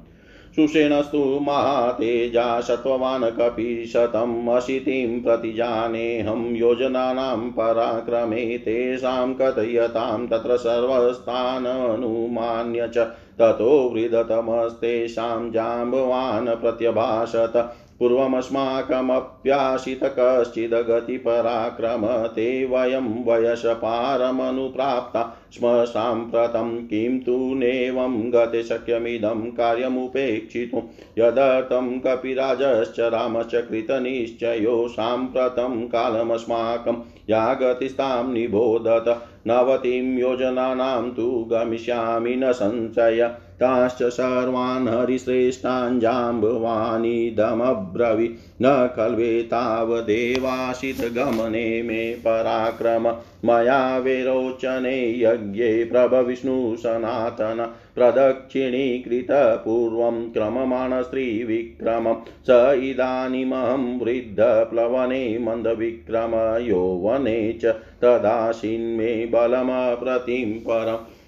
सुषेणस्तु 0.55 1.39
महातेजा 1.41 2.61
सत्त्ववान् 2.61 3.23
कपिशतम् 3.23 4.49
अशीतिं 4.49 5.21
प्रतिजानेऽहं 5.21 6.55
योजनानां 6.55 7.51
पराक्रमे 7.51 8.57
तेषां 8.57 9.33
कथयतां 9.33 10.27
तत्र 10.27 10.57
सर्वस्थाननुमान्य 10.57 12.87
च। 12.87 13.11
ततो 13.39 13.91
वृदतमस्तेषां 13.93 15.51
जाम्बवान् 15.51 16.47
प्रत्यभाषत। 16.47 17.75
पूर्वमस्माकमप्याशित 18.01 19.99
कश्चिदगतिपराक्रम 20.03 22.27
ते 22.27 22.65
वयं 22.65 23.25
वयसपारमनुप्राप्ता 23.25 25.37
स्म 25.51 25.85
साम्प्रतं 25.85 26.87
किं 26.87 27.19
तु 27.19 27.55
नैवं 27.55 28.33
गते 28.33 28.63
शक्यमिदं 28.63 29.51
कार्यमुपेक्षितुं। 29.51 30.81
यदर्थं 31.17 31.99
कपिराजश्च 31.99 32.99
रामश्च 32.99 33.55
कृतनिश्चयो 33.55 34.87
साम्प्रतं 34.87 35.87
कालमस्माकं 35.87 36.95
या 37.29 37.53
गतिस्तां 37.53 38.33
निबोधत। 38.33 39.27
नवतिं 39.47 40.19
योजनानां 40.19 41.11
तु 41.11 41.49
गमिष्यामि 41.51 42.35
न 42.35 42.51
संशय। 42.51 43.31
ताश्च 43.61 44.03
सर्वान् 44.03 44.87
हरिश्रेष्ठान् 44.87 45.99
जाम्बवानिदमब्रवि 45.99 48.35
न 48.61 48.89
खल्वेतावदेवाशितगमने 48.95 51.83
मे 51.83 52.13
पराक्रम। 52.13 53.15
मया 53.45 53.97
विरोचने 53.97 55.19
यज्ञे 55.19 55.83
प्रभविष्णुसनातन 55.83 57.71
प्रदक्षिणीकृतपूर्वं 57.95 60.29
क्रममाणस्त्रीविक्रमं 60.29 62.15
स 62.49 62.79
इदानीमहं 62.83 63.99
वृद्धप्लवने 63.99 65.39
मन्दविक्रम। 65.39 66.65
यौवने 66.65 67.53
च 67.53 67.75
तदासीन्मे 68.01 69.25
बलमप्रतिं 69.25 70.59
परम्। 70.59 71.20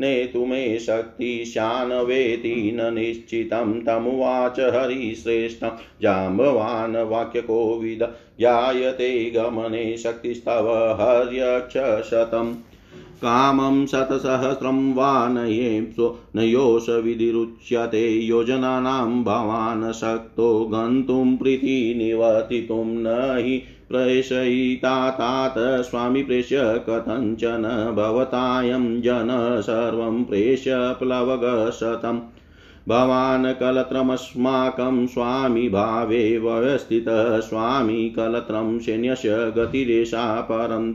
नेतु 0.00 0.44
मे 0.46 0.78
शक्तिशानवेति 0.78 2.72
न 2.74 2.94
निश्चितं 2.94 3.80
तमुवाच 3.80 4.60
हरिश्रेष्ठं। 4.60 5.70
जाम्बवान् 6.02 6.96
वाक्यकोविद 6.96 8.08
ज्ञायते 8.38 9.30
गमने 9.30 9.96
शक्तिस्तव 9.96 10.68
हर्यक्षशतम् 11.00 12.54
कामं 13.22 13.86
शतसहस्रं 13.86 14.94
वा 14.94 15.28
नयेप्सो 15.28 16.18
नयोष 16.36 16.88
विधिरुच्यते 16.88 18.08
योजनानां 18.08 19.24
भवान् 19.24 19.92
शक्तो 19.92 20.64
गन्तुं 20.64 21.36
प्रीतिनिवर्तितुं 21.36 22.84
न 22.84 23.36
हि 23.38 23.62
प्रेषयितातात 23.90 25.82
स्वामी 25.82 26.22
प्रेष्य 26.22 26.84
कथञ्चन 26.88 27.92
भवतायं 27.96 29.02
जन 29.02 29.28
सर्वं 29.60 30.24
प्रेष्य 30.24 30.70
प्लवगशतम्। 30.74 32.20
भवान् 32.88 33.60
कलत्रमस्माकं 33.60 35.06
स्वामी 35.06 35.68
भावे 35.68 36.38
व्यवस्थितः 36.38 37.40
स्वामी 37.40 38.10
कलत्रं 38.10 38.78
सैन्यस्य 38.78 39.52
गतिरेषा 39.56 40.40
परं 40.40 40.92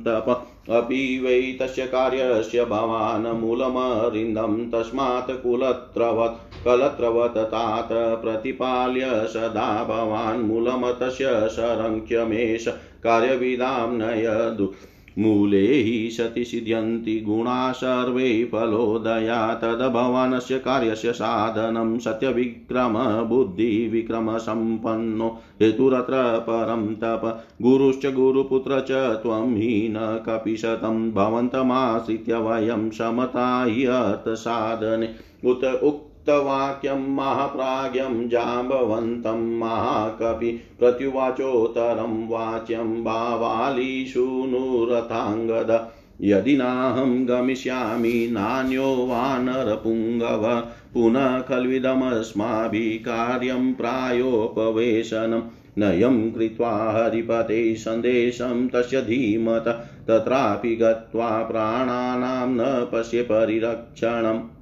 अपि 0.74 1.20
वै 1.24 1.58
तस्य 1.62 1.86
कार्यस्य 1.88 2.64
भवान् 2.66 3.28
मूलमरिन्दं 3.42 4.56
तस्मात् 4.70 5.32
कुलत्रवत्, 5.44 6.40
कलत्रवत् 6.66 7.38
तात 7.52 7.90
प्रतिपाल्य 8.24 9.12
सदा 9.34 9.68
भवान् 9.90 10.44
मूलमतस्य 10.48 11.38
शरङ्ख्यमेष 11.56 12.68
कार्यविदां 13.08 13.88
नयदु 13.98 14.74
मूले 15.20 15.68
हि 15.68 16.12
सति 16.12 16.46
सिद्ध्यन्ति 16.46 17.20
गुणा 17.20 17.72
सर्वे 17.72 18.46
फलोदया 18.46 19.54
तद्भवानस्य 19.54 20.60
कार्यस्य 20.60 21.12
साधनं 21.12 22.00
सत्यविक्रम 22.00 23.28
बुद्धिविक्रमसम्पन्नो 23.28 25.42
हेतुरत्र 25.62 26.46
परं 26.50 26.96
तप, 26.96 27.44
गुरुश्च 27.62 28.06
गुरुपुत्र 28.06 28.80
च 28.80 28.92
त्वं 28.92 29.56
हि 29.56 29.88
न 29.92 30.24
कपिशतं। 30.30 31.12
भवन्तमाश्रित्य 31.12 32.36
वयं 32.36 32.90
समता 32.90 33.66
हि 33.66 33.86
अर्थसाधने। 33.86 35.16
उत 35.52 35.82
उक्त 35.84 36.15
उक्तवाक्यं 36.28 37.16
महाप्राज्ञं 37.16 38.30
जाम्बवन्तं 38.30 39.60
महाकपि 39.60 40.60
प्रत्युवाचोत्तरं 40.80 42.28
वाच्यं 42.28 43.04
बावालीशूनुरथाङ्गद 43.04 45.88
यदि 46.22 46.58
नाहं 46.58 47.28
गमिष्यामि 47.28 48.30
नान्यो 48.32 48.84
वानरपुङ्गव 48.84 50.68
पुनः 50.94 51.42
खल्विदमस्माभिः 51.42 52.98
कार्यं 52.98 53.74
प्रायोपवेशनम् 53.74 55.42
नयं 55.78 56.32
कृत्वा 56.32 56.92
हरिपते 56.92 57.76
सन्देशं 57.76 58.68
तस्य 58.68 59.02
धीमत। 59.02 59.88
तत्रापि 60.08 60.76
गत्वा 60.76 61.44
प्राणानां 61.44 62.50
न 62.50 62.88
पश्य 62.94 63.22
परिरक्षणम्। 63.22 64.55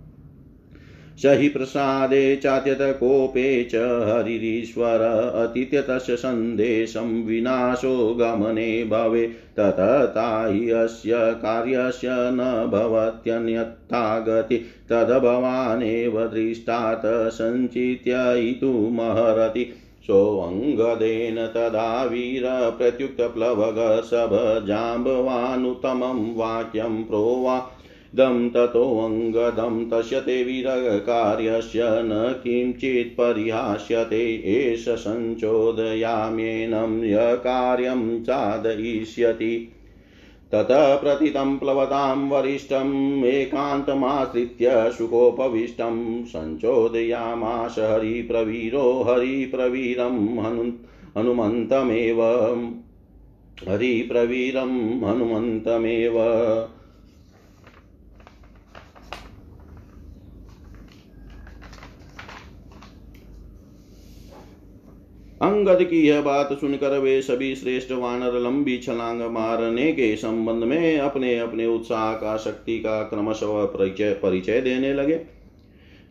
स 1.18 1.26
हि 1.26 1.50
प्रसादे 1.50 2.36
चात्यतकोपे 2.36 3.64
च 3.64 3.76
हरिरीश्वर 3.76 5.32
अतिथ्यतस्य 5.36 6.16
सन्देशं 6.16 7.24
विनाशो 7.24 8.14
गमने 8.14 8.84
भवे। 8.84 9.28
ततता 9.28 10.48
हि 10.48 10.70
अस्य 10.70 11.12
कार्यस्य 11.16 12.08
न 12.12 12.70
भवत्यन्यथा 12.72 14.20
गति 14.20 14.66
तद्भवानेव 14.90 16.26
दृष्टात् 16.26 17.34
सञ्चित्य 17.34 18.50
इतुमहरति 18.50 19.74
सोऽङ्गदेन 20.04 21.48
तदा 21.48 22.04
वीर 22.04 22.76
प्रत्युक्तप्लवग 22.78 24.02
सभजाम्बवानुतमं 24.02 26.36
वाक्यं 26.36 27.04
प्रोवा। 27.04 27.72
दं 28.16 28.50
ततोऽङ्गदं 28.50 29.90
तस्य 29.90 30.22
ते 30.22 30.44
वीरकार्यस्य 30.44 31.80
न 31.84 32.42
किञ्चित् 32.44 33.14
परिहास्यते, 33.14 34.44
एष 34.46 34.90
सञ्चोदयाम्येनं 34.90 37.06
यकार्यं 37.06 38.24
चादयिष्यति। 38.24 39.72
ततः 40.52 40.96
प्रतितं 40.96 41.58
प्लवतां 41.58 42.30
वरिष्ठम् 42.30 43.26
एकान्तमाश्रित्य 43.26 44.92
सुखोपविष्टं 44.98 46.26
सञ्चोदयामाश 46.26 47.80
हरिप्रवीरो 47.80 49.06
हरिप्रवीरं 49.08 50.40
हनु, 50.40 50.72
हनुमन्तमेव। 51.18 52.22
हरिप्रवीरं 53.70 55.06
हनुमन्तमेव। 55.06 56.14
अंगद 65.44 65.84
की 65.84 66.08
यह 66.08 66.22
बात 66.22 66.54
सुनकर 66.54 66.98
वे 67.00 67.22
सभी 67.22 67.56
श्रेष्ठ 67.56 67.92
वानर 67.92 68.40
लंबी 68.40 68.78
छलांग 68.78 69.22
मारने 69.22 69.92
के 69.92 70.16
संबंध 70.16 70.64
में 70.64 70.98
अपने 70.98 71.40
अपने 71.40 71.66
उत्साह 71.66 72.14
का, 72.14 72.38
शक्ति 72.38 72.78
का 72.80 73.02
क्रमशः 73.04 73.66
परिचय 74.22 74.62
देने 74.62 74.94
लगे। 74.94 75.20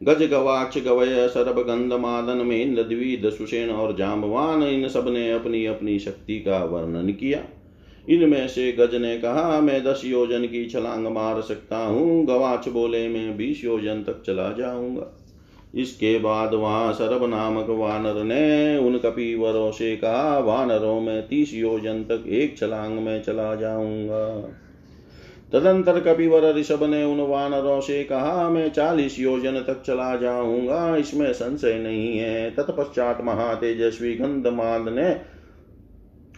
गज 0.03 0.23
गवाक्ष 0.23 0.79
गवय 0.79 1.29
सरब 1.29 1.59
गंध 1.59 1.93
मादन 1.93 2.47
में 2.47 2.75
द्विद 2.75 3.31
सुषेण 3.31 3.71
और 3.71 3.97
जाम्बवान 3.97 4.63
इन 4.63 4.89
सबने 4.89 5.31
अपनी 5.33 5.67
अपनी 5.67 5.99
शक्ति 5.99 6.39
का 6.39 6.65
वर्णन 6.65 7.13
किया। 7.13 7.41
इनमें 8.09 8.49
से 8.49 8.73
गज 8.73 8.95
ने 8.95 9.19
कहा, 9.19 9.61
मैं 9.61 9.85
दस 9.85 10.03
योजन 10.05 10.45
की 10.45 10.67
छलांग 10.67 11.07
मार 11.07 11.41
सकता 11.41 11.77
हूँ। 11.77 12.27
गवाच 12.27 12.69
बोले, 12.69 13.09
मैं 13.09 13.37
बीस 13.37 13.65
योजन 13.65 14.03
तक 14.03 14.23
चला 14.27 14.53
जाऊँगा। 14.53 15.22
इसके 15.75 16.19
बाद 16.19 16.55
वहाँ 16.55 16.93
सरब 16.93 17.25
नामक 17.25 17.67
वानर 17.71 18.25
ने 18.25 18.79
उन 18.79 18.99
कपिवरों 18.99 19.71
से 19.71 19.97
कहा, 19.97 20.39
वानरों, 20.39 21.01
में 21.01 21.29
तीस 21.29 21.55
योजन 21.55 22.03
तक 22.03 22.25
एक 22.29 22.59
छलांग 22.59 22.99
में 22.99 23.23
चला 23.23 23.55
जाऊँगा। 23.55 24.29
तदंतर 25.53 26.01
कपिवर 26.01 26.55
ऋषभ 26.55 26.83
ने 26.83 27.05
उन 27.05 27.21
वानरों 27.21 27.81
से 27.81 28.05
कहा, 28.05 28.49
मैं 28.49 28.71
चालीस 28.71 29.19
योजन 29.21 29.53
तक 29.53 29.83
चला 29.87 30.17
जाऊँगा, 30.17 30.97
इसमें 30.97 31.33
संशय 31.33 31.79
नहीं 31.79 32.19
है। 32.19 32.51
तत्पश्चात 32.51 33.19
महातेजस्वी 33.25 34.15
गंधमाद 34.15 34.89
ने 34.89 35.17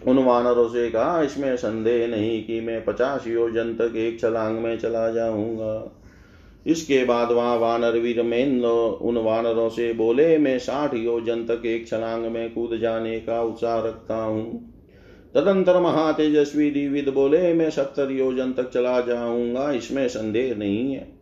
उन 0.07 0.19
वानरों 0.19 0.69
से 0.69 0.91
कहा, 0.91 1.23
इसमें 1.23 1.57
संदेह 1.57 2.07
नहीं 2.09 2.45
कि 2.45 2.61
मैं 2.61 2.85
पचास 2.85 3.27
योजन 3.27 3.75
तक 3.75 3.97
एक 3.97 4.21
छलांग 4.21 4.59
में 4.59 4.79
चला 4.79 5.11
जाऊँगा। 5.11 6.01
इसके 6.67 7.05
बाद 7.05 7.33
वहाँ 7.33 7.57
वानर 7.57 7.99
वीर 7.99 8.23
मेन 8.23 8.65
उन 8.65 9.17
वानरों 9.17 9.69
से 9.69 9.93
बोले, 9.93 10.37
मैं 10.39 10.59
साठ 10.59 10.95
योजन 10.95 11.45
तक 11.45 11.67
एक 11.67 11.89
छलांग 11.89 12.25
में 12.25 12.53
कूद 12.55 12.79
जाने 12.79 13.19
का 13.21 13.43
उत्साह 13.43 13.79
रखता 13.79 14.23
हूँ। 14.23 14.71
तदंतर 15.35 15.81
महातेजस्वी 15.81 16.71
दिविद 16.71 17.09
बोले, 17.09 17.53
मैं 17.55 17.71
सत्तर 17.71 18.11
योजन 18.11 18.53
तक 18.53 18.71
चला 18.71 19.01
जाऊँगा, 19.01 19.71
इसमें 19.73 20.09
संदेह 20.09 20.55
नहीं 20.55 20.95
है। 20.95 21.13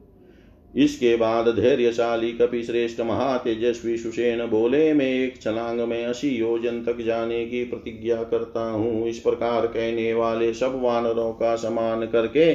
इसके 0.74 1.14
बाद 1.16 1.48
धैर्यशाली 1.48 2.32
कपि 2.32 2.62
श्रेष्ठ 2.62 3.00
महातेजस्वी 3.00 3.96
सुषेण 3.98 4.46
बोले, 4.46 4.92
मैं 4.92 5.10
एक 5.14 5.40
छलांग 5.42 5.80
में 5.80 6.04
अस्सी 6.04 6.28
योजन 6.28 6.82
तक 6.82 7.00
जाने 7.00 7.44
की 7.46 7.64
प्रतिज्ञा 7.64 8.22
करता 8.22 8.60
हूँ। 8.70 9.06
इस 9.08 9.18
प्रकार 9.18 9.66
कहने 9.66 10.12
वाले 10.14 10.52
सब 10.54 10.80
वानरों 10.82 11.32
का 11.32 11.56
समान 11.56 12.06
करके 12.06 12.54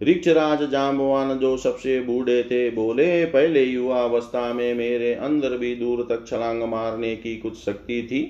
ऋक्षराज 0.00 0.62
जाम्बवान 0.70 1.38
जो 1.38 1.56
सबसे 1.56 2.00
बूढ़े 2.00 2.42
थे, 2.42 2.68
बोले, 2.70 3.24
पहले 3.24 3.64
युवा 3.64 4.02
अवस्था 4.02 4.52
में 4.52 4.74
मेरे 4.74 5.12
अंदर 5.14 5.56
भी 5.58 5.74
दूर 5.74 6.06
तक 6.10 6.26
छलांग 6.26 6.62
मारने 6.62 7.14
की 7.16 7.36
कुछ 7.36 7.56
शक्ति 7.56 8.02
थी। 8.02 8.22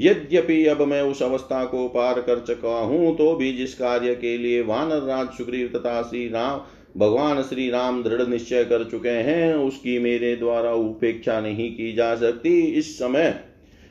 यद्यपि 0.00 0.64
अब 0.66 0.80
मैं 0.82 1.02
उस 1.02 1.22
अवस्था 1.22 1.64
को 1.64 1.86
पार 1.88 2.20
कर 2.20 2.38
चुका 2.38 2.78
हूँ 2.78 3.16
तो 3.16 3.34
भी 3.34 3.52
जिस 3.52 3.74
कार्य 3.74 4.14
के 4.14 4.36
लिए 4.38 4.62
वानर 4.62 5.02
राज 5.02 5.28
सुग्रीव 5.28 5.70
तथा 5.76 6.02
श्री 6.02 6.26
राम, 6.28 6.60
भगवान 6.96 7.42
श्री 7.42 7.68
राम 7.70 8.02
दृढ़ 8.02 8.22
निश्चय 8.22 8.64
कर 8.64 8.84
चुके 8.84 9.08
हैं, 9.08 9.54
उसकी 9.54 9.98
मेरे 9.98 10.34
द्वारा 10.36 10.72
उपेक्षा 10.72 11.40
नहीं 11.40 11.70
की 11.70 11.92
जा 11.92 12.14
सकती। 12.16 12.60
इस 12.60 12.94
समय 12.98 13.34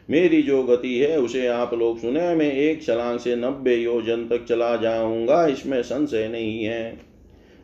मेरी 0.09 0.41
जो 0.41 0.61
गति 0.63 0.97
है 0.99 1.17
उसे 1.19 1.47
आप 1.47 1.73
लोग 1.73 1.99
सुने 1.99 2.33
मैं 2.35 2.51
एक 2.51 2.83
छलांग 2.83 3.19
से 3.19 3.35
नब्बे 3.35 3.75
योजन 3.75 4.27
तक 4.27 4.45
चला 4.49 4.75
जाऊँगा 4.75 5.45
इसमें 5.47 5.81
संशय 5.81 6.27
नहीं 6.27 6.63
है। 6.63 6.99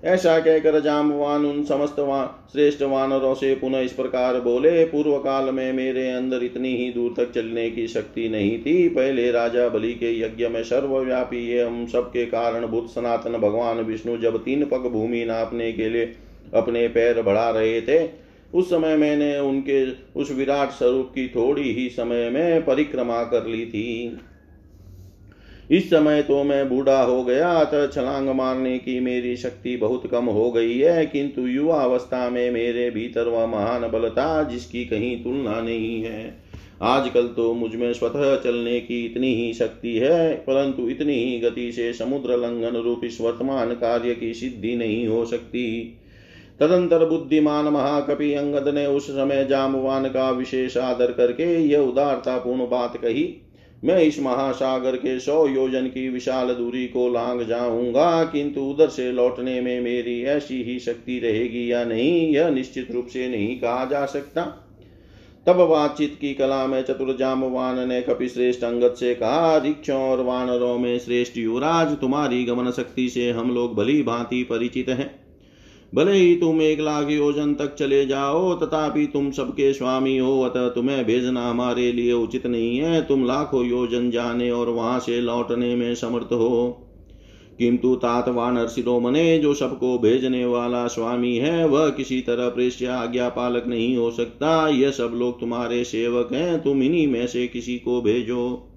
ऐसा 0.03 0.37
कहकर 0.39 0.79
जामवान 0.79 1.45
उन 1.45 1.63
समस्त 1.63 1.99
वा, 1.99 2.49
श्रेष्ठ 2.51 2.81
वानरों 2.81 3.33
से 3.33 3.53
पुनः 3.55 3.79
इस 3.79 3.91
प्रकार 3.93 4.39
बोले 4.39 4.83
पूर्व 4.85 5.17
काल 5.17 5.51
में 5.53 5.71
मेरे 5.73 6.09
अंदर 6.09 6.43
इतनी 6.43 6.75
ही 6.75 6.89
दूर 6.93 7.13
तक 7.17 7.31
चलने 7.31 7.69
की 7.71 7.87
शक्ति 7.87 8.27
नहीं 8.29 8.57
थी। 8.59 8.87
पहले 8.89 9.29
राजा 9.31 9.67
बलि 9.69 9.93
के 9.93 10.19
यज्ञ 10.19 10.47
में 10.47 10.63
सर्वव्यापी 10.63 11.57
हम 11.57 11.85
सबके 11.85 12.25
कारण 12.25 12.65
भूत 12.67 12.89
सनातन 12.89 13.37
भगवान 13.37 13.81
विष्णु 13.81 14.17
जब 14.17 14.43
तीन 14.43 14.65
पग 14.65 14.89
भूमि 14.89 15.23
नापने 15.25 15.71
के 15.71 15.89
लिए 15.89 16.11
अपने 16.53 16.87
पैर 16.87 17.21
बढ़ा 17.21 17.49
रहे 17.49 17.81
थे 17.81 17.99
उस 18.53 18.69
समय 18.69 18.95
मैंने 18.97 19.37
उनके 19.39 19.85
उस 20.19 20.31
विराट 20.31 20.69
स्वरूप 20.69 21.11
की 21.15 21.27
थोड़ी 21.27 21.71
ही 21.73 21.87
समय 21.89 22.29
में 22.29 22.65
परिक्रमा 22.65 23.23
कर 23.23 23.47
ली 23.47 23.65
थी। 23.65 24.17
इस 25.69 25.89
समय 25.89 26.21
तो 26.21 26.43
मैं 26.43 26.67
बूढ़ा 26.69 27.01
हो 27.01 27.23
गया, 27.23 27.51
अतः 27.51 27.87
छलांग 27.87 28.29
मारने 28.29 28.77
की 28.77 28.99
मेरी 28.99 29.35
शक्ति 29.37 29.75
बहुत 29.77 30.07
कम 30.07 30.25
हो 30.25 30.51
गई 30.51 30.77
है, 30.77 31.05
किंतु 31.05 31.41
युवा 31.41 31.81
अवस्था 31.83 32.29
में 32.29 32.51
मेरे 32.51 32.89
भीतर 32.89 33.27
वह 33.27 33.45
महान 33.45 33.87
बल 33.87 34.09
था 34.09 34.43
जिसकी 34.43 34.85
कहीं 34.85 35.23
तुलना 35.23 35.59
नहीं 35.61 36.01
है। 36.03 36.39
आजकल 36.81 37.27
तो 37.27 37.53
मुझमें 37.53 37.93
स्वतः 37.93 38.35
चलने 38.35 38.79
की 38.79 39.05
इतनी 39.05 39.33
ही 39.35 39.53
शक्ति 39.53 39.95
है, 39.97 40.33
परंतु 40.35 40.89
इतनी 40.89 41.13
ही 41.13 41.39
गति 41.39 41.71
से 41.71 41.91
समुद्र 41.93 42.37
लंघन 42.37 42.77
रूप 42.77 43.01
इस 43.03 43.21
वर्तमान 43.21 43.73
कार्य 43.73 44.15
की 44.15 44.33
सिद्धि 44.33 44.75
नहीं 44.75 45.07
हो 45.07 45.25
सकती। 45.25 45.97
तदंतर 46.61 47.05
बुद्धिमान 47.05 47.65
महाकपि 47.65 48.33
अंगद 48.33 48.67
ने 48.67 48.85
उस 48.85 49.09
समय 49.09 49.45
जामवान 49.45 50.07
का 50.07 50.29
विशेष 50.31 50.77
आदर 50.77 51.11
करके 51.11 51.55
यह 51.59 51.79
उदारतापूर्ण 51.79 52.67
बात 52.69 52.97
कही, 52.97 53.23
मैं 53.83 54.01
इस 54.01 54.19
महासागर 54.19 54.95
के 54.95 55.19
सौ 55.19 55.45
योजन 55.47 55.87
की 55.87 56.07
विशाल 56.09 56.53
दूरी 56.53 56.85
को 56.87 57.07
लांग 57.09 57.41
जाऊँगा, 57.41 58.23
किंतु 58.23 58.61
उधर 58.61 58.87
से 58.87 59.11
लौटने 59.11 59.61
में 59.61 59.79
मेरी 59.81 60.21
ऐसी 60.23 60.61
ही 60.63 60.79
शक्ति 60.79 61.19
रहेगी 61.19 61.71
या 61.71 61.83
नहीं, 61.83 62.33
यह 62.33 62.49
निश्चित 62.49 62.91
रूप 62.91 63.07
से 63.07 63.27
नहीं 63.27 63.59
कहा 63.59 63.85
जा 63.85 64.05
सकता 64.05 64.41
तब 65.47 65.57
बातचीत 65.69 66.17
की 66.21 66.33
कला 66.33 66.65
में 66.67 66.81
चतुर 66.81 67.15
जामवान 67.19 67.87
ने 67.89 68.01
कपि 68.01 68.27
श्रेष्ठ 68.29 68.63
अंगद 68.63 68.93
से 68.93 69.13
कहा, 69.15 69.57
रिक्षों 69.57 70.01
और 70.01 70.21
वानरों 70.21 70.77
में 70.77 70.99
श्रेष्ठ 70.99 71.37
युवराज, 71.37 71.97
तुम्हारी 71.97 72.43
गमन 72.45 72.71
शक्ति 72.71 73.09
से 73.09 73.29
हम 73.31 73.51
लोग 73.51 73.75
भली 73.75 74.01
भांति 74.03 74.43
परिचित 74.43 74.89
हैं। 74.89 75.20
भले 75.95 76.11
ही 76.11 76.35
तुम 76.35 76.61
एक 76.61 76.79
लाख 76.79 77.09
योजन 77.09 77.53
तक 77.53 77.75
चले 77.75 78.05
जाओ, 78.05 78.55
तथापि 78.55 79.05
तुम 79.05 79.31
सबके 79.31 79.73
स्वामी 79.73 80.17
हो, 80.17 80.41
अतः 80.41 80.69
तुम्हें 80.69 81.05
भेजना 81.05 81.49
हमारे 81.49 81.91
लिए 81.91 82.13
उचित 82.13 82.47
नहीं 82.47 82.77
है। 82.77 83.05
तुम 83.05 83.25
लाखों 83.25 83.65
योजन 83.65 84.11
जाने 84.11 84.51
और 84.51 84.69
वहाँ 84.69 84.99
से 84.99 85.21
लौटने 85.21 85.75
में 85.75 85.95
समर्थ 85.95 86.33
हो। 86.33 86.87
किंतु 87.59 87.95
तात 87.95 88.29
वानर 88.29 88.67
शिरोमने 88.67 89.39
जो 89.39 89.53
सबको 89.53 89.97
भेजने 89.97 90.45
वाला 90.45 90.87
स्वामी 90.87 91.37
है, 91.37 91.67
वह 91.67 91.89
किसी 91.89 92.21
तरह 92.21 92.49
प्रेष्य 92.49 92.85
आज्ञा 92.85 93.29
पालक 93.29 93.67
नहीं 93.67 93.97
हो 93.97 94.11
सकता। 94.11 94.67
यह 94.67 94.91
सब 94.91 95.11
लोग 95.15 95.39
तुम्हारे 95.39 95.83
सेवक 95.83 96.33
हैं, 96.33 96.63
तुम 96.63 96.83
इन्हीं 96.83 97.07
में 97.07 97.27
से 97.27 97.47
किसी 97.47 97.77
को 97.77 98.01
भेजो। 98.01 98.67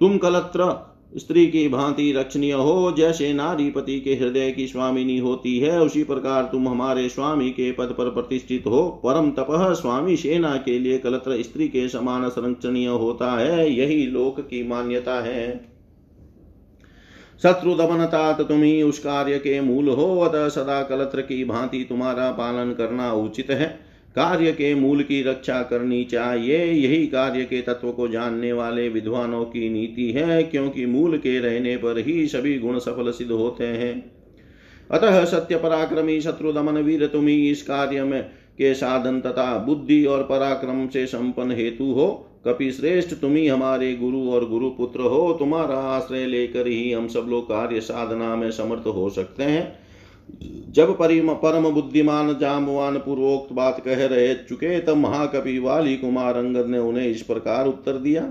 तुम 0.00 0.18
कलत्र 0.18 0.95
स्त्री 1.16 1.46
की 1.46 1.68
भांति 1.68 2.12
रक्षणीय 2.12 2.52
हो, 2.52 2.94
जैसे 2.96 3.32
नारी 3.32 3.70
पति 3.70 4.00
के 4.00 4.14
हृदय 4.14 4.50
की 4.50 4.66
स्वामिनी 4.66 5.18
होती 5.18 5.58
है, 5.58 5.80
उसी 5.80 6.04
प्रकार 6.04 6.42
तुम 6.42 6.68
हमारे 6.68 7.08
स्वामी 7.08 7.50
के 7.50 7.72
पद 7.72 7.94
पर 7.98 8.10
प्रतिष्ठित 8.10 8.66
हो। 8.66 9.00
परम 9.04 9.30
तपह 9.30 9.72
स्वामी 9.72 10.16
सेना 10.16 10.56
के 10.56 10.78
लिए 10.78 10.98
कलत्र 10.98 11.42
स्त्री 11.42 11.68
के 11.68 11.88
समान 11.88 12.28
संरक्षणीय 12.28 12.86
होता 12.86 13.38
है, 13.38 13.72
यही 13.72 14.06
लोक 14.06 14.40
की 14.40 14.68
मान्यता 14.68 15.22
है। 15.22 15.76
शत्रु 17.42 17.74
दमनतात 17.74 18.40
तुम 18.40 18.62
ही 18.62 18.82
उस 18.82 18.98
कार्य 18.98 19.38
के 19.38 19.60
मूल 19.60 19.88
हो, 19.88 20.20
अतः 20.20 20.48
सदा 20.48 20.82
कलत्र 20.82 21.20
की 21.20 21.44
भांति 21.44 21.86
तुम्हारा 21.88 22.30
पालन 22.30 22.72
करना 22.72 23.12
उचित 23.12 23.50
है। 23.50 23.85
कार्य 24.16 24.52
के 24.52 24.74
मूल 24.74 25.02
की 25.02 25.22
रक्षा 25.22 25.62
करनी 25.62 26.04
चाहिए। 26.04 26.64
यही 26.64 27.06
कार्य 27.06 27.44
के 27.44 27.60
तत्व 27.60 27.90
को 27.90 28.08
जानने 28.08 28.52
वाले 28.52 28.88
विद्वानों 28.88 29.44
की 29.44 29.68
नीति 29.70 30.10
है, 30.10 30.42
क्योंकि 30.42 30.86
मूल 30.86 31.18
के 31.18 31.38
रहने 31.38 31.76
पर 31.76 31.98
ही 31.98 32.26
सभी 32.26 32.58
गुण 32.58 32.78
सफल 32.78 33.10
सिद्ध 33.10 33.32
होते 33.32 33.64
हैं। 33.64 34.12
अतः 34.90 35.24
सत्य 35.24 35.56
पराक्रमी 35.56 36.20
शत्रु 36.20 36.52
दमन 36.52 36.76
वीर, 36.76 37.06
तुम 37.06 37.26
ही 37.26 37.50
इस 37.50 37.62
कार्य 37.62 38.04
में 38.04 38.22
के 38.58 38.74
साधन 38.74 39.20
तथा 39.20 39.58
बुद्धि 39.58 40.04
और 40.04 40.22
पराक्रम 40.22 40.86
से 40.88 41.06
संपन्न 41.06 41.50
हेतु 41.50 41.84
हो। 41.84 42.28
कपि 42.46 42.70
श्रेष्ठ, 42.72 43.14
तुम 43.14 43.34
ही 43.34 43.46
हमारे 43.46 43.94
गुरु 43.94 44.30
और 44.30 44.48
गुरु 44.48 44.70
पुत्र 44.70 45.00
हो। 45.00 45.32
तुम्हारा 45.32 45.76
आश्रय 45.76 46.26
लेकर 46.26 46.66
ही 46.66 46.92
हम 46.92 47.08
सब 47.08 47.26
लोग 47.28 47.44
कार्य 47.44 47.80
साधना 47.80 48.36
में 48.36 48.50
समर्थ 48.50 48.86
हो 48.86 49.10
सकते 49.10 49.42
हैं। 49.42 49.85
जब 50.70 50.96
परिम 50.98 51.32
परम 51.34 51.68
बुद्धिमान 51.70 52.32
जामवान 52.38 52.98
पूर्वोक्त 52.98 53.52
बात 53.52 53.80
कह 53.84 54.06
रहे 54.06 54.34
चुके, 54.34 54.78
तब 54.80 54.96
महाकवि 54.96 55.58
वाली 55.58 55.96
कुमार 55.96 56.36
अंगद 56.36 56.66
ने 56.66 56.78
उन्हें 56.78 57.06
इस 57.06 57.22
प्रकार 57.22 57.66
उत्तर 57.66 57.92
दिया, 57.92 58.30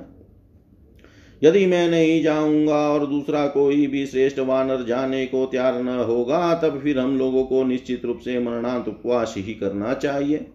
यदि 1.41 1.65
मैं 1.65 1.87
नहीं 1.89 2.21
जाऊँगा 2.23 2.77
और 2.89 3.05
दूसरा 3.07 3.45
कोई 3.47 3.87
भी 3.87 4.05
श्रेष्ठ 4.05 4.39
वानर 4.39 4.83
जाने 4.83 5.25
को 5.25 5.45
तैयार 5.45 5.81
न 5.83 5.97
होगा, 5.99 6.53
तब 6.55 6.79
फिर 6.83 6.99
हम 6.99 7.17
लोगों 7.17 7.43
को 7.43 7.63
निश्चित 7.63 8.05
रूप 8.05 8.19
से 8.19 8.39
मरणांत 8.39 8.87
उपवास 8.87 9.33
ही 9.37 9.53
करना 9.53 9.93
चाहिए। 9.93 10.45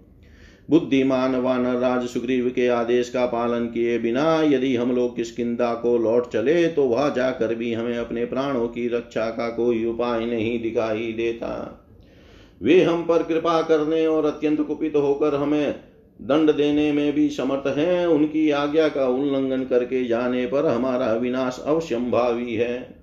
बुद्धिमान 0.71 1.35
वानर 1.37 1.77
राज 1.77 2.07
सुग्रीव 2.07 2.49
के 2.49 2.69
आदेश 2.69 3.09
का 3.11 3.27
पालन 3.27 3.67
किए 3.67 3.99
बिना 3.99 4.43
यदि 4.43 4.77
हम 4.77 4.95
लोग 4.95 5.17
किसकिदा 5.17 5.75
को 5.75 5.99
लौट 5.99 6.31
चले 6.33 6.69
तो 6.69 6.85
वह 6.85 7.09
जाकर 7.09 7.55
भी 7.55 7.73
हमें 7.75 7.97
अपने 7.99 8.25
प्राणों 8.25 8.69
की 8.69 8.89
रक्षा 8.89 9.31
का 9.31 9.49
कोई 9.49 9.85
उपाय 9.85 10.27
नहीं 10.27 10.63
दिखाई 10.63 11.13
देता। 11.13 11.51
वे 12.63 12.83
हम 12.83 13.03
पर 13.03 13.23
कृपा 13.23 13.63
करने 13.63 14.07
और 14.07 14.27
अत्यंत 14.27 14.61
कुपित 14.61 14.97
होकर 14.97 15.35
हमें 15.35 15.75
दंड 16.23 16.53
देने 16.53 16.93
में 16.93 17.13
भी 17.13 17.29
समर्थ 17.31 17.79
हैं। 17.79 18.07
उनकी 18.07 18.51
आज्ञा 18.51 18.89
का 18.89 19.07
उल्लंघन 19.07 19.65
करके 19.65 20.05
जाने 20.05 20.47
पर 20.47 20.67
हमारा 20.67 21.13
विनाश 21.13 21.63
अवश्यंभावी 21.67 22.55
है। 22.55 23.00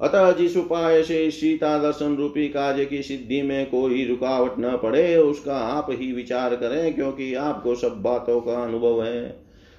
अतः 0.00 0.30
जिस 0.32 0.56
उपाय 0.56 1.02
से 1.02 1.30
सीता 1.30 1.78
दर्शन 1.78 2.14
रूपी 2.16 2.48
कार्य 2.48 2.84
की 2.84 3.02
सिद्धि 3.02 3.40
में 3.42 3.66
कोई 3.70 4.04
रुकावट 4.04 4.58
न 4.60 4.76
पड़े, 4.82 5.16
उसका 5.16 5.56
आप 5.56 5.86
ही 5.90 6.12
विचार 6.12 6.54
करें, 6.56 6.94
क्योंकि 6.94 7.34
आपको 7.34 7.74
सब 7.74 8.00
बातों 8.02 8.40
का 8.40 8.62
अनुभव 8.64 9.02
है। 9.04 9.36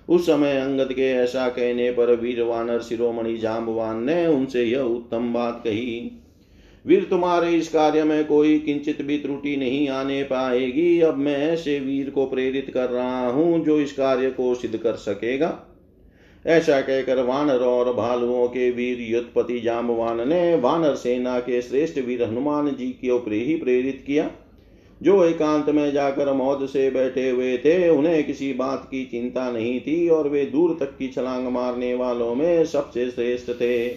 उस 0.08 0.25
समय 0.25 0.58
अंगद 0.58 0.93
के 0.93 1.10
ऐसा 1.13 1.47
कहने 1.49 1.89
पर 1.91 2.15
वीर 2.15 2.41
वानर 2.41 2.82
शिरोमणि 2.82 3.38
जाम्बवान 3.38 4.03
ने 4.03 4.25
उनसे 4.27 4.63
यह 4.63 4.82
उत्तम 4.82 5.34
बात 5.34 5.62
कही, 5.63 6.12
वीर 6.86 7.03
तुम्हारे 7.03 7.51
इस 7.51 7.67
कार्य 7.69 8.03
में 8.03 8.25
कोई 8.25 8.58
किंचित 8.60 9.01
भी 9.01 9.17
त्रुटि 9.17 9.55
नहीं 9.58 9.88
आने 9.89 10.21
पाएगी। 10.23 10.99
अब 11.01 11.17
मैं 11.17 11.38
ऐसे 11.49 11.79
वीर 11.79 12.10
को 12.10 12.25
प्रेरित 12.25 12.71
कर 12.73 12.89
रहा 12.89 13.27
हूँ, 13.27 13.65
जो 13.65 13.79
इस 13.79 13.93
कार्य 13.93 14.29
को 14.32 14.53
सिद्ध 14.55 14.77
कर 14.77 14.95
सकेगा। 14.97 15.47
ऐसा 16.47 16.82
कहकर 16.82 17.23
वानर 17.23 17.58
और 17.58 17.93
भालुओं 17.93 18.47
के 18.47 18.71
वीर 18.71 19.02
युद्धपति 19.02 19.60
जामवान 19.60 20.30
ने 20.30 20.56
वानर 20.56 20.95
सेना 20.95 21.39
के 21.39 21.62
श्रेष्ठ 21.62 21.99
वीर 21.99 22.23
हनुमान 22.23 22.75
जी 22.75 22.88
के 22.88 23.10
ऊपर 23.10 23.34
ही 23.34 23.56
प्रेरित 23.56 24.04
किया। 24.08 24.32
जो 25.04 25.25
एकांत 25.25 25.69
में 25.69 25.91
जाकर 25.91 26.34
मौत 26.34 26.69
से 26.69 26.91
बैठे 26.91 27.30
हुए 27.30 27.58
थे, 27.58 27.89
उन्हें 27.89 28.23
किसी 28.23 28.54
बात 28.54 28.84
की 28.86 29.06
चिंता 29.06 29.52
नहीं 29.52 29.80
थी 29.80 30.10
और 30.10 30.30
वे 30.30 30.45
दूर 30.45 30.78
तक 30.80 30.97
की 30.97 31.08
छलांग 31.08 31.47
मारने 31.47 31.95
वालों 31.95 32.36
में 32.36 32.65
सबसे 32.65 33.10
श्रेष्ठ 33.10 33.49
थे। 33.49 33.88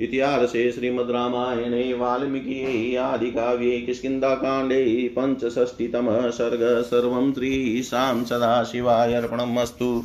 इतिहासे 0.00 0.72
श्रीमद्रामायणे 0.72 1.94
वाल्मीकि 1.94 2.60
आदि 2.60 2.76
काव्य 2.76 2.96
आदिकाव्ये 2.96 3.80
किष्किन्धाकाण्डे 3.80 5.14
पञ्चषष्टितमः 5.18 6.30
सर्ग, 6.30 6.82
सर्वं 6.82 7.32
श्रीशां 7.32 8.24
सदाशिवाय 8.24 9.14
अर्पणमस्तु 9.14 10.04